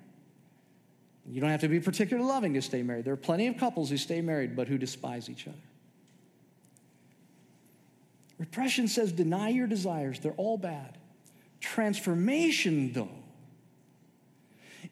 You 1.31 1.41
don't 1.41 1.51
have 1.51 1.61
to 1.61 1.67
be 1.67 1.79
particularly 1.79 2.27
loving 2.27 2.55
to 2.55 2.61
stay 2.61 2.81
married. 2.81 3.05
There 3.05 3.13
are 3.13 3.17
plenty 3.17 3.47
of 3.47 3.57
couples 3.57 3.89
who 3.89 3.97
stay 3.97 4.21
married 4.21 4.55
but 4.55 4.67
who 4.67 4.77
despise 4.77 5.29
each 5.29 5.47
other. 5.47 5.57
Repression 8.39 8.87
says 8.87 9.11
deny 9.11 9.49
your 9.49 9.67
desires, 9.67 10.19
they're 10.19 10.31
all 10.33 10.57
bad. 10.57 10.97
Transformation, 11.59 12.93
though, 12.93 13.09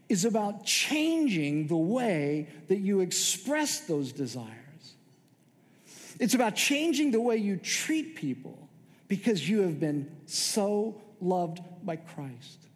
is 0.09 0.25
about 0.25 0.65
changing 0.65 1.67
the 1.67 1.77
way 1.77 2.49
that 2.67 2.79
you 2.79 2.99
express 2.99 3.81
those 3.81 4.11
desires. 4.11 4.53
It's 6.19 6.33
about 6.33 6.55
changing 6.55 7.11
the 7.11 7.21
way 7.21 7.37
you 7.37 7.57
treat 7.57 8.15
people 8.15 8.67
because 9.07 9.47
you 9.47 9.61
have 9.61 9.79
been 9.79 10.11
so 10.25 11.01
loved 11.21 11.59
by 11.83 11.95
Christ. 11.95 12.66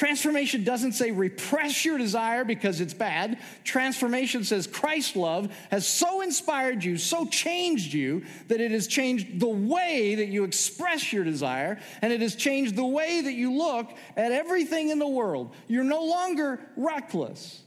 Transformation 0.00 0.64
doesn't 0.64 0.92
say 0.92 1.10
repress 1.10 1.84
your 1.84 1.98
desire 1.98 2.42
because 2.42 2.80
it's 2.80 2.94
bad. 2.94 3.38
Transformation 3.64 4.44
says 4.44 4.66
Christ's 4.66 5.14
love 5.14 5.54
has 5.70 5.86
so 5.86 6.22
inspired 6.22 6.82
you, 6.82 6.96
so 6.96 7.26
changed 7.26 7.92
you, 7.92 8.24
that 8.48 8.62
it 8.62 8.70
has 8.70 8.86
changed 8.86 9.38
the 9.38 9.46
way 9.46 10.14
that 10.14 10.28
you 10.28 10.44
express 10.44 11.12
your 11.12 11.22
desire, 11.22 11.78
and 12.00 12.14
it 12.14 12.22
has 12.22 12.34
changed 12.34 12.76
the 12.76 12.86
way 12.86 13.20
that 13.20 13.34
you 13.34 13.52
look 13.52 13.90
at 14.16 14.32
everything 14.32 14.88
in 14.88 14.98
the 14.98 15.06
world. 15.06 15.54
You're 15.68 15.84
no 15.84 16.02
longer 16.02 16.60
reckless. 16.78 17.60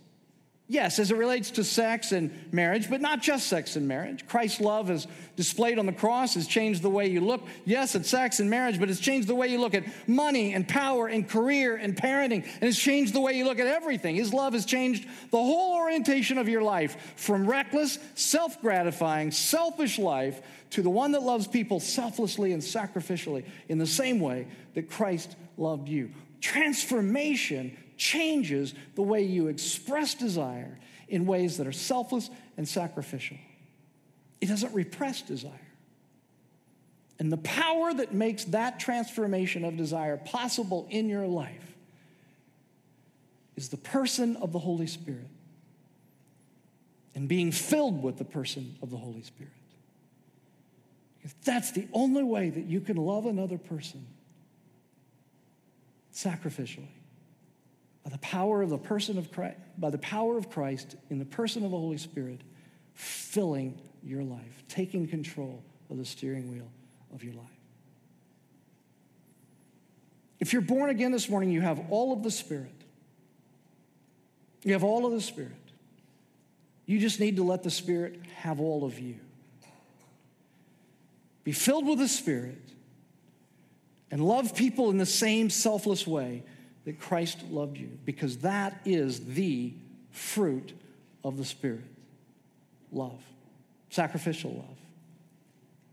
Yes, 0.74 0.98
as 0.98 1.12
it 1.12 1.18
relates 1.18 1.52
to 1.52 1.64
sex 1.64 2.12
and 2.14 2.32
marriage, 2.52 2.90
but 2.90 3.00
not 3.00 3.22
just 3.22 3.46
sex 3.46 3.76
and 3.76 3.88
marriage. 3.88 4.26
Christ's 4.26 4.60
love 4.60 4.90
is 4.90 5.06
displayed 5.36 5.78
on 5.78 5.86
the 5.86 5.94
cross, 5.94 6.34
has 6.34 6.48
changed 6.48 6.82
the 6.82 6.90
way 6.90 7.06
you 7.06 7.22
look. 7.22 7.44
Yes, 7.64 7.94
it's 7.94 8.10
sex 8.10 8.40
and 8.40 8.50
marriage, 8.50 8.80
but 8.80 8.90
it's 8.90 9.00
changed 9.00 9.28
the 9.28 9.36
way 9.36 9.50
you 9.50 9.62
look 9.62 9.76
at 9.76 9.84
money 10.10 10.56
and 10.56 10.68
power 10.68 11.06
and 11.06 11.30
career 11.30 11.76
and 11.76 11.96
parenting, 11.96 12.44
and 12.44 12.64
it's 12.64 12.80
changed 12.80 13.14
the 13.14 13.22
way 13.22 13.34
you 13.34 13.46
look 13.46 13.60
at 13.60 13.68
everything. 13.68 14.16
His 14.16 14.34
love 14.34 14.54
has 14.54 14.66
changed 14.66 15.06
the 15.30 15.38
whole 15.38 15.76
orientation 15.76 16.40
of 16.40 16.50
your 16.50 16.64
life 16.64 17.14
from 17.18 17.46
reckless, 17.46 18.00
self 18.16 18.60
gratifying, 18.60 19.30
selfish 19.30 20.00
life 20.00 20.42
to 20.72 20.82
the 20.82 20.90
one 20.90 21.12
that 21.12 21.22
loves 21.22 21.46
people 21.46 21.80
selflessly 21.80 22.52
and 22.52 22.64
sacrificially 22.64 23.46
in 23.70 23.78
the 23.78 23.86
same 23.86 24.20
way 24.20 24.48
that 24.74 24.90
Christ 24.90 25.36
loved 25.56 25.88
you. 25.88 26.10
Transformation 26.42 27.78
changes 27.98 28.74
the 28.96 29.02
way 29.02 29.24
you 29.24 29.48
express 29.48 30.14
desire 30.14 30.80
in 31.08 31.26
ways 31.26 31.58
that 31.58 31.68
are 31.68 31.72
selfless 31.72 32.30
and 32.58 32.68
sacrificial. 32.68 33.38
It 34.42 34.48
doesn't 34.48 34.74
repress 34.74 35.22
desire. 35.22 35.52
And 37.20 37.32
the 37.32 37.38
power 37.38 37.94
that 37.94 38.14
makes 38.14 38.46
that 38.46 38.80
transformation 38.80 39.64
of 39.64 39.78
desire 39.78 40.18
possible 40.18 40.88
in 40.90 41.08
your 41.08 41.28
life 41.28 41.76
is 43.56 43.70
the 43.70 43.78
person 43.78 44.36
of 44.38 44.52
the 44.52 44.60
Holy 44.60 44.88
Spirit 44.88 45.30
and 47.16 47.28
being 47.28 47.52
filled 47.52 48.02
with 48.02 48.18
the 48.18 48.26
person 48.26 48.76
of 48.82 48.90
the 48.90 48.98
Holy 48.98 49.22
Spirit. 49.22 49.54
That's 51.46 51.72
the 51.72 51.88
only 51.94 52.24
way 52.24 52.50
that 52.50 52.66
you 52.66 52.82
can 52.82 52.98
love 52.98 53.26
another 53.26 53.58
person 53.58 54.06
sacrificially 56.14 56.88
by 58.04 58.10
the 58.12 58.18
power 58.20 58.62
of 58.62 58.70
the 58.70 58.78
person 58.78 59.18
of 59.18 59.32
Christ, 59.32 59.58
by 59.78 59.90
the 59.90 59.98
power 59.98 60.38
of 60.38 60.50
Christ 60.50 60.96
in 61.10 61.20
the 61.20 61.26
person 61.26 61.64
of 61.64 61.72
the 61.72 61.78
Holy 61.78 61.98
Spirit, 61.98 62.42
filling 62.94 63.80
your 64.04 64.24
life, 64.24 64.64
taking 64.68 65.08
control 65.08 65.64
of 65.90 65.98
the 65.98 66.06
steering 66.06 66.52
wheel 66.52 66.70
of 67.14 67.24
your 67.24 67.34
life. 67.34 67.46
If 70.40 70.52
you're 70.52 70.62
born 70.62 70.90
again 70.90 71.14
this 71.14 71.30
morning, 71.30 71.52
you 71.52 71.62
have 71.62 71.80
all 71.90 72.12
of 72.12 72.22
the 72.22 72.32
Spirit. 72.32 72.74
You 74.64 74.74
have 74.74 74.84
all 74.84 75.06
of 75.06 75.14
the 75.14 75.22
Spirit. 75.22 75.52
You 76.86 77.00
just 77.00 77.22
need 77.22 77.38
to 77.38 77.44
let 77.44 77.64
the 77.64 77.72
Spirit 77.72 78.20
have 78.36 78.60
all 78.60 78.84
of 78.84 79.00
you. 79.00 79.16
Be 81.46 81.54
filled 81.54 81.88
with 81.88 82.00
the 82.00 82.10
Spirit 82.10 82.60
and 84.12 84.22
love 84.26 84.54
people 84.54 84.90
in 84.90 84.98
the 84.98 85.06
same 85.06 85.50
selfless 85.50 86.06
way 86.06 86.44
that 86.86 87.00
Christ 87.00 87.44
loved 87.50 87.78
you 87.78 87.98
because 88.06 88.38
that 88.40 88.82
is 88.86 89.26
the 89.26 89.74
fruit 90.12 90.74
of 91.24 91.38
the 91.38 91.46
Spirit 91.46 91.86
love, 92.92 93.24
sacrificial 93.90 94.52
love, 94.52 94.78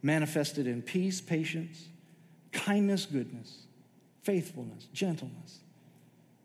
manifested 0.03 0.67
in 0.67 0.83
peace, 0.83 1.21
patience, 1.21 1.89
kindness, 2.53 3.07
goodness, 3.07 3.63
faithfulness, 4.23 4.87
gentleness, 4.93 5.61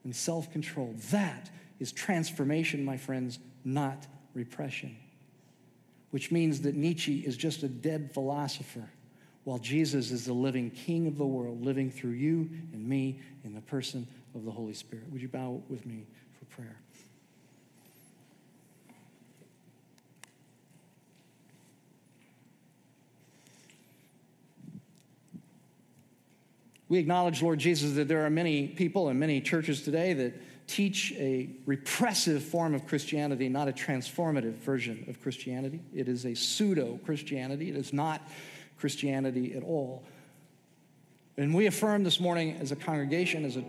and 0.04 0.16
self 0.16 0.52
control. 0.52 0.94
That 1.12 1.50
is 1.80 1.92
transformation, 1.92 2.86
my 2.86 2.98
friends, 2.98 3.40
not 3.64 4.08
repression. 4.34 4.96
Which 6.12 6.32
means 6.32 6.62
that 6.62 6.76
Nietzsche 6.76 7.20
is 7.20 7.36
just 7.36 7.64
a 7.64 7.68
dead 7.68 8.12
philosopher 8.14 8.90
while 9.46 9.60
Jesus 9.60 10.12
is 10.12 10.26
the 10.26 10.34
living 10.34 10.72
King 10.72 11.08
of 11.08 11.18
the 11.18 11.26
world, 11.26 11.64
living 11.64 11.90
through 11.90 12.12
you 12.12 12.50
and 12.74 12.86
me 12.86 13.20
in 13.44 13.54
the 13.54 13.62
person 13.62 14.08
of 14.34 14.44
the 14.44 14.52
Holy 14.52 14.74
Spirit. 14.74 15.06
Would 15.12 15.22
you 15.22 15.28
bow 15.30 15.62
with 15.70 15.86
me 15.86 16.06
for 16.38 16.46
prayer? 16.46 16.76
We 26.88 27.00
acknowledge, 27.00 27.42
Lord 27.42 27.60
Jesus, 27.60 27.94
that 27.94 28.08
there 28.08 28.26
are 28.26 28.30
many 28.30 28.68
people 28.68 29.10
and 29.10 29.20
many 29.20 29.42
churches 29.42 29.82
today 29.82 30.14
that 30.14 30.68
teach 30.68 31.12
a 31.14 31.50
repressive 31.66 32.44
form 32.44 32.74
of 32.74 32.88
Christianity, 32.88 33.50
not 33.50 33.68
a 33.68 33.72
transformative 33.72 34.56
version 34.56 35.06
of 35.08 35.22
Christianity. 35.22 35.82
It 35.94 36.08
is 36.08 36.26
a 36.26 36.36
pseudo 36.36 37.00
Christianity. 37.06 37.70
It 37.70 37.76
is 37.76 37.94
not 37.94 38.28
Christianity 38.78 39.54
at 39.56 39.64
all. 39.64 40.04
And 41.38 41.54
we 41.54 41.66
affirm 41.66 42.04
this 42.04 42.20
morning 42.20 42.58
as 42.62 42.72
a 42.72 42.76
congregation, 42.76 43.44
as 43.46 43.58
a, 43.58 43.64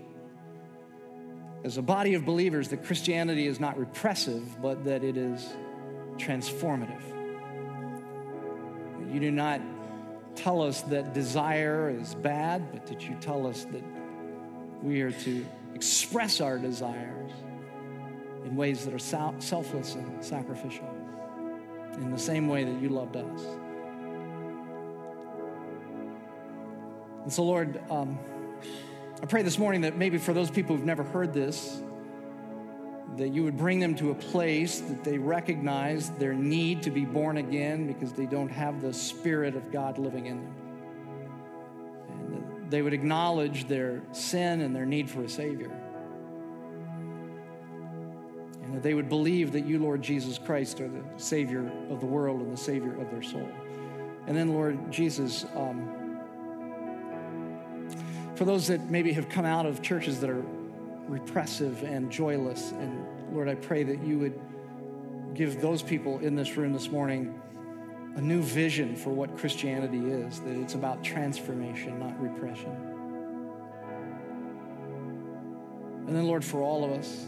as 1.64 1.78
a 1.78 1.82
body 1.82 2.14
of 2.14 2.24
believers, 2.24 2.68
that 2.68 2.84
Christianity 2.84 3.46
is 3.46 3.58
not 3.58 3.78
repressive, 3.78 4.60
but 4.62 4.84
that 4.84 5.02
it 5.02 5.16
is 5.16 5.48
transformative. 6.16 7.02
You 9.12 9.20
do 9.20 9.30
not 9.30 9.60
tell 10.34 10.62
us 10.62 10.82
that 10.82 11.14
desire 11.14 11.90
is 11.90 12.14
bad, 12.14 12.70
but 12.72 12.86
that 12.86 13.08
you 13.08 13.16
tell 13.20 13.46
us 13.46 13.64
that 13.64 13.82
we 14.82 15.00
are 15.00 15.12
to 15.12 15.46
express 15.74 16.40
our 16.40 16.58
desires 16.58 17.32
in 18.44 18.54
ways 18.54 18.84
that 18.84 18.94
are 18.94 18.98
selfless 19.40 19.94
and 19.94 20.24
sacrificial, 20.24 20.88
in 21.94 22.10
the 22.12 22.18
same 22.18 22.46
way 22.46 22.62
that 22.62 22.80
you 22.80 22.90
loved 22.90 23.16
us. 23.16 23.40
And 27.26 27.32
so, 27.32 27.42
Lord, 27.42 27.82
um, 27.90 28.20
I 29.20 29.26
pray 29.26 29.42
this 29.42 29.58
morning 29.58 29.80
that 29.80 29.96
maybe 29.96 30.16
for 30.16 30.32
those 30.32 30.48
people 30.48 30.76
who've 30.76 30.86
never 30.86 31.02
heard 31.02 31.34
this, 31.34 31.82
that 33.16 33.30
you 33.30 33.42
would 33.42 33.56
bring 33.56 33.80
them 33.80 33.96
to 33.96 34.12
a 34.12 34.14
place 34.14 34.78
that 34.78 35.02
they 35.02 35.18
recognize 35.18 36.10
their 36.10 36.34
need 36.34 36.84
to 36.84 36.92
be 36.92 37.04
born 37.04 37.38
again 37.38 37.88
because 37.88 38.12
they 38.12 38.26
don't 38.26 38.50
have 38.50 38.80
the 38.80 38.94
Spirit 38.94 39.56
of 39.56 39.72
God 39.72 39.98
living 39.98 40.26
in 40.26 40.36
them. 40.36 40.54
And 42.10 42.32
that 42.32 42.70
they 42.70 42.80
would 42.80 42.94
acknowledge 42.94 43.66
their 43.66 44.02
sin 44.12 44.60
and 44.60 44.72
their 44.72 44.86
need 44.86 45.10
for 45.10 45.24
a 45.24 45.28
Savior. 45.28 45.72
And 48.62 48.72
that 48.72 48.84
they 48.84 48.94
would 48.94 49.08
believe 49.08 49.50
that 49.50 49.66
you, 49.66 49.80
Lord 49.80 50.00
Jesus 50.00 50.38
Christ, 50.38 50.80
are 50.80 50.86
the 50.86 51.02
Savior 51.16 51.72
of 51.90 51.98
the 51.98 52.06
world 52.06 52.40
and 52.40 52.52
the 52.52 52.56
Savior 52.56 52.94
of 53.00 53.10
their 53.10 53.24
soul. 53.24 53.50
And 54.28 54.36
then, 54.36 54.52
Lord 54.52 54.92
Jesus, 54.92 55.44
um, 55.56 55.95
for 58.36 58.44
those 58.44 58.66
that 58.68 58.90
maybe 58.90 59.12
have 59.12 59.28
come 59.28 59.46
out 59.46 59.66
of 59.66 59.82
churches 59.82 60.20
that 60.20 60.30
are 60.30 60.44
repressive 61.08 61.82
and 61.82 62.10
joyless. 62.10 62.72
And 62.72 63.34
Lord, 63.34 63.48
I 63.48 63.54
pray 63.54 63.82
that 63.82 64.04
you 64.04 64.18
would 64.18 64.38
give 65.34 65.60
those 65.60 65.82
people 65.82 66.18
in 66.18 66.36
this 66.36 66.56
room 66.56 66.72
this 66.72 66.90
morning 66.90 67.40
a 68.16 68.20
new 68.20 68.42
vision 68.42 68.94
for 68.94 69.10
what 69.10 69.36
Christianity 69.36 69.98
is, 69.98 70.40
that 70.40 70.56
it's 70.56 70.74
about 70.74 71.02
transformation, 71.02 71.98
not 71.98 72.20
repression. 72.20 72.74
And 76.06 76.14
then, 76.14 76.26
Lord, 76.26 76.44
for 76.44 76.62
all 76.62 76.84
of 76.84 76.92
us, 76.92 77.26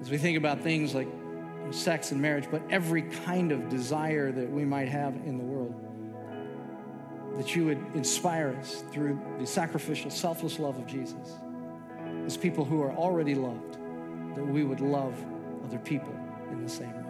as 0.00 0.10
we 0.10 0.18
think 0.18 0.38
about 0.38 0.60
things 0.60 0.94
like 0.94 1.08
sex 1.70 2.12
and 2.12 2.20
marriage, 2.20 2.46
but 2.50 2.62
every 2.70 3.02
kind 3.02 3.52
of 3.52 3.68
desire 3.68 4.32
that 4.32 4.50
we 4.50 4.64
might 4.64 4.88
have 4.88 5.14
in 5.26 5.38
the 5.38 5.44
world, 5.44 5.83
that 7.36 7.54
you 7.56 7.64
would 7.64 7.84
inspire 7.94 8.56
us 8.60 8.84
through 8.92 9.20
the 9.38 9.46
sacrificial, 9.46 10.10
selfless 10.10 10.58
love 10.58 10.78
of 10.78 10.86
Jesus 10.86 11.36
as 12.26 12.36
people 12.36 12.64
who 12.64 12.82
are 12.82 12.92
already 12.92 13.34
loved, 13.34 13.74
that 14.34 14.46
we 14.46 14.64
would 14.64 14.80
love 14.80 15.14
other 15.64 15.78
people 15.78 16.14
in 16.50 16.62
the 16.62 16.68
same 16.68 16.94
way. 16.94 17.00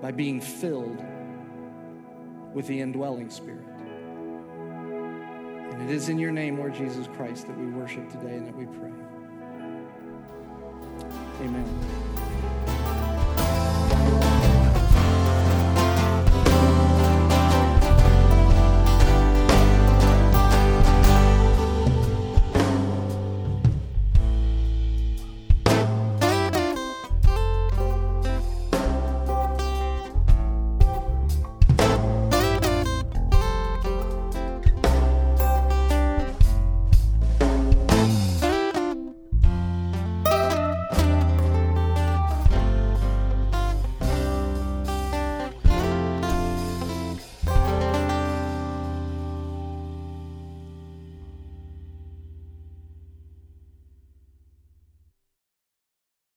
By 0.00 0.10
being 0.10 0.40
filled 0.40 1.02
with 2.52 2.66
the 2.66 2.80
indwelling 2.80 3.30
Spirit. 3.30 3.64
And 5.72 5.88
it 5.88 5.94
is 5.94 6.08
in 6.08 6.18
your 6.18 6.32
name, 6.32 6.58
Lord 6.58 6.74
Jesus 6.74 7.06
Christ, 7.16 7.46
that 7.46 7.56
we 7.56 7.66
worship 7.66 8.10
today 8.10 8.34
and 8.36 8.46
that 8.46 8.56
we 8.56 8.66
pray. 8.66 8.90
Amen. 11.42 12.09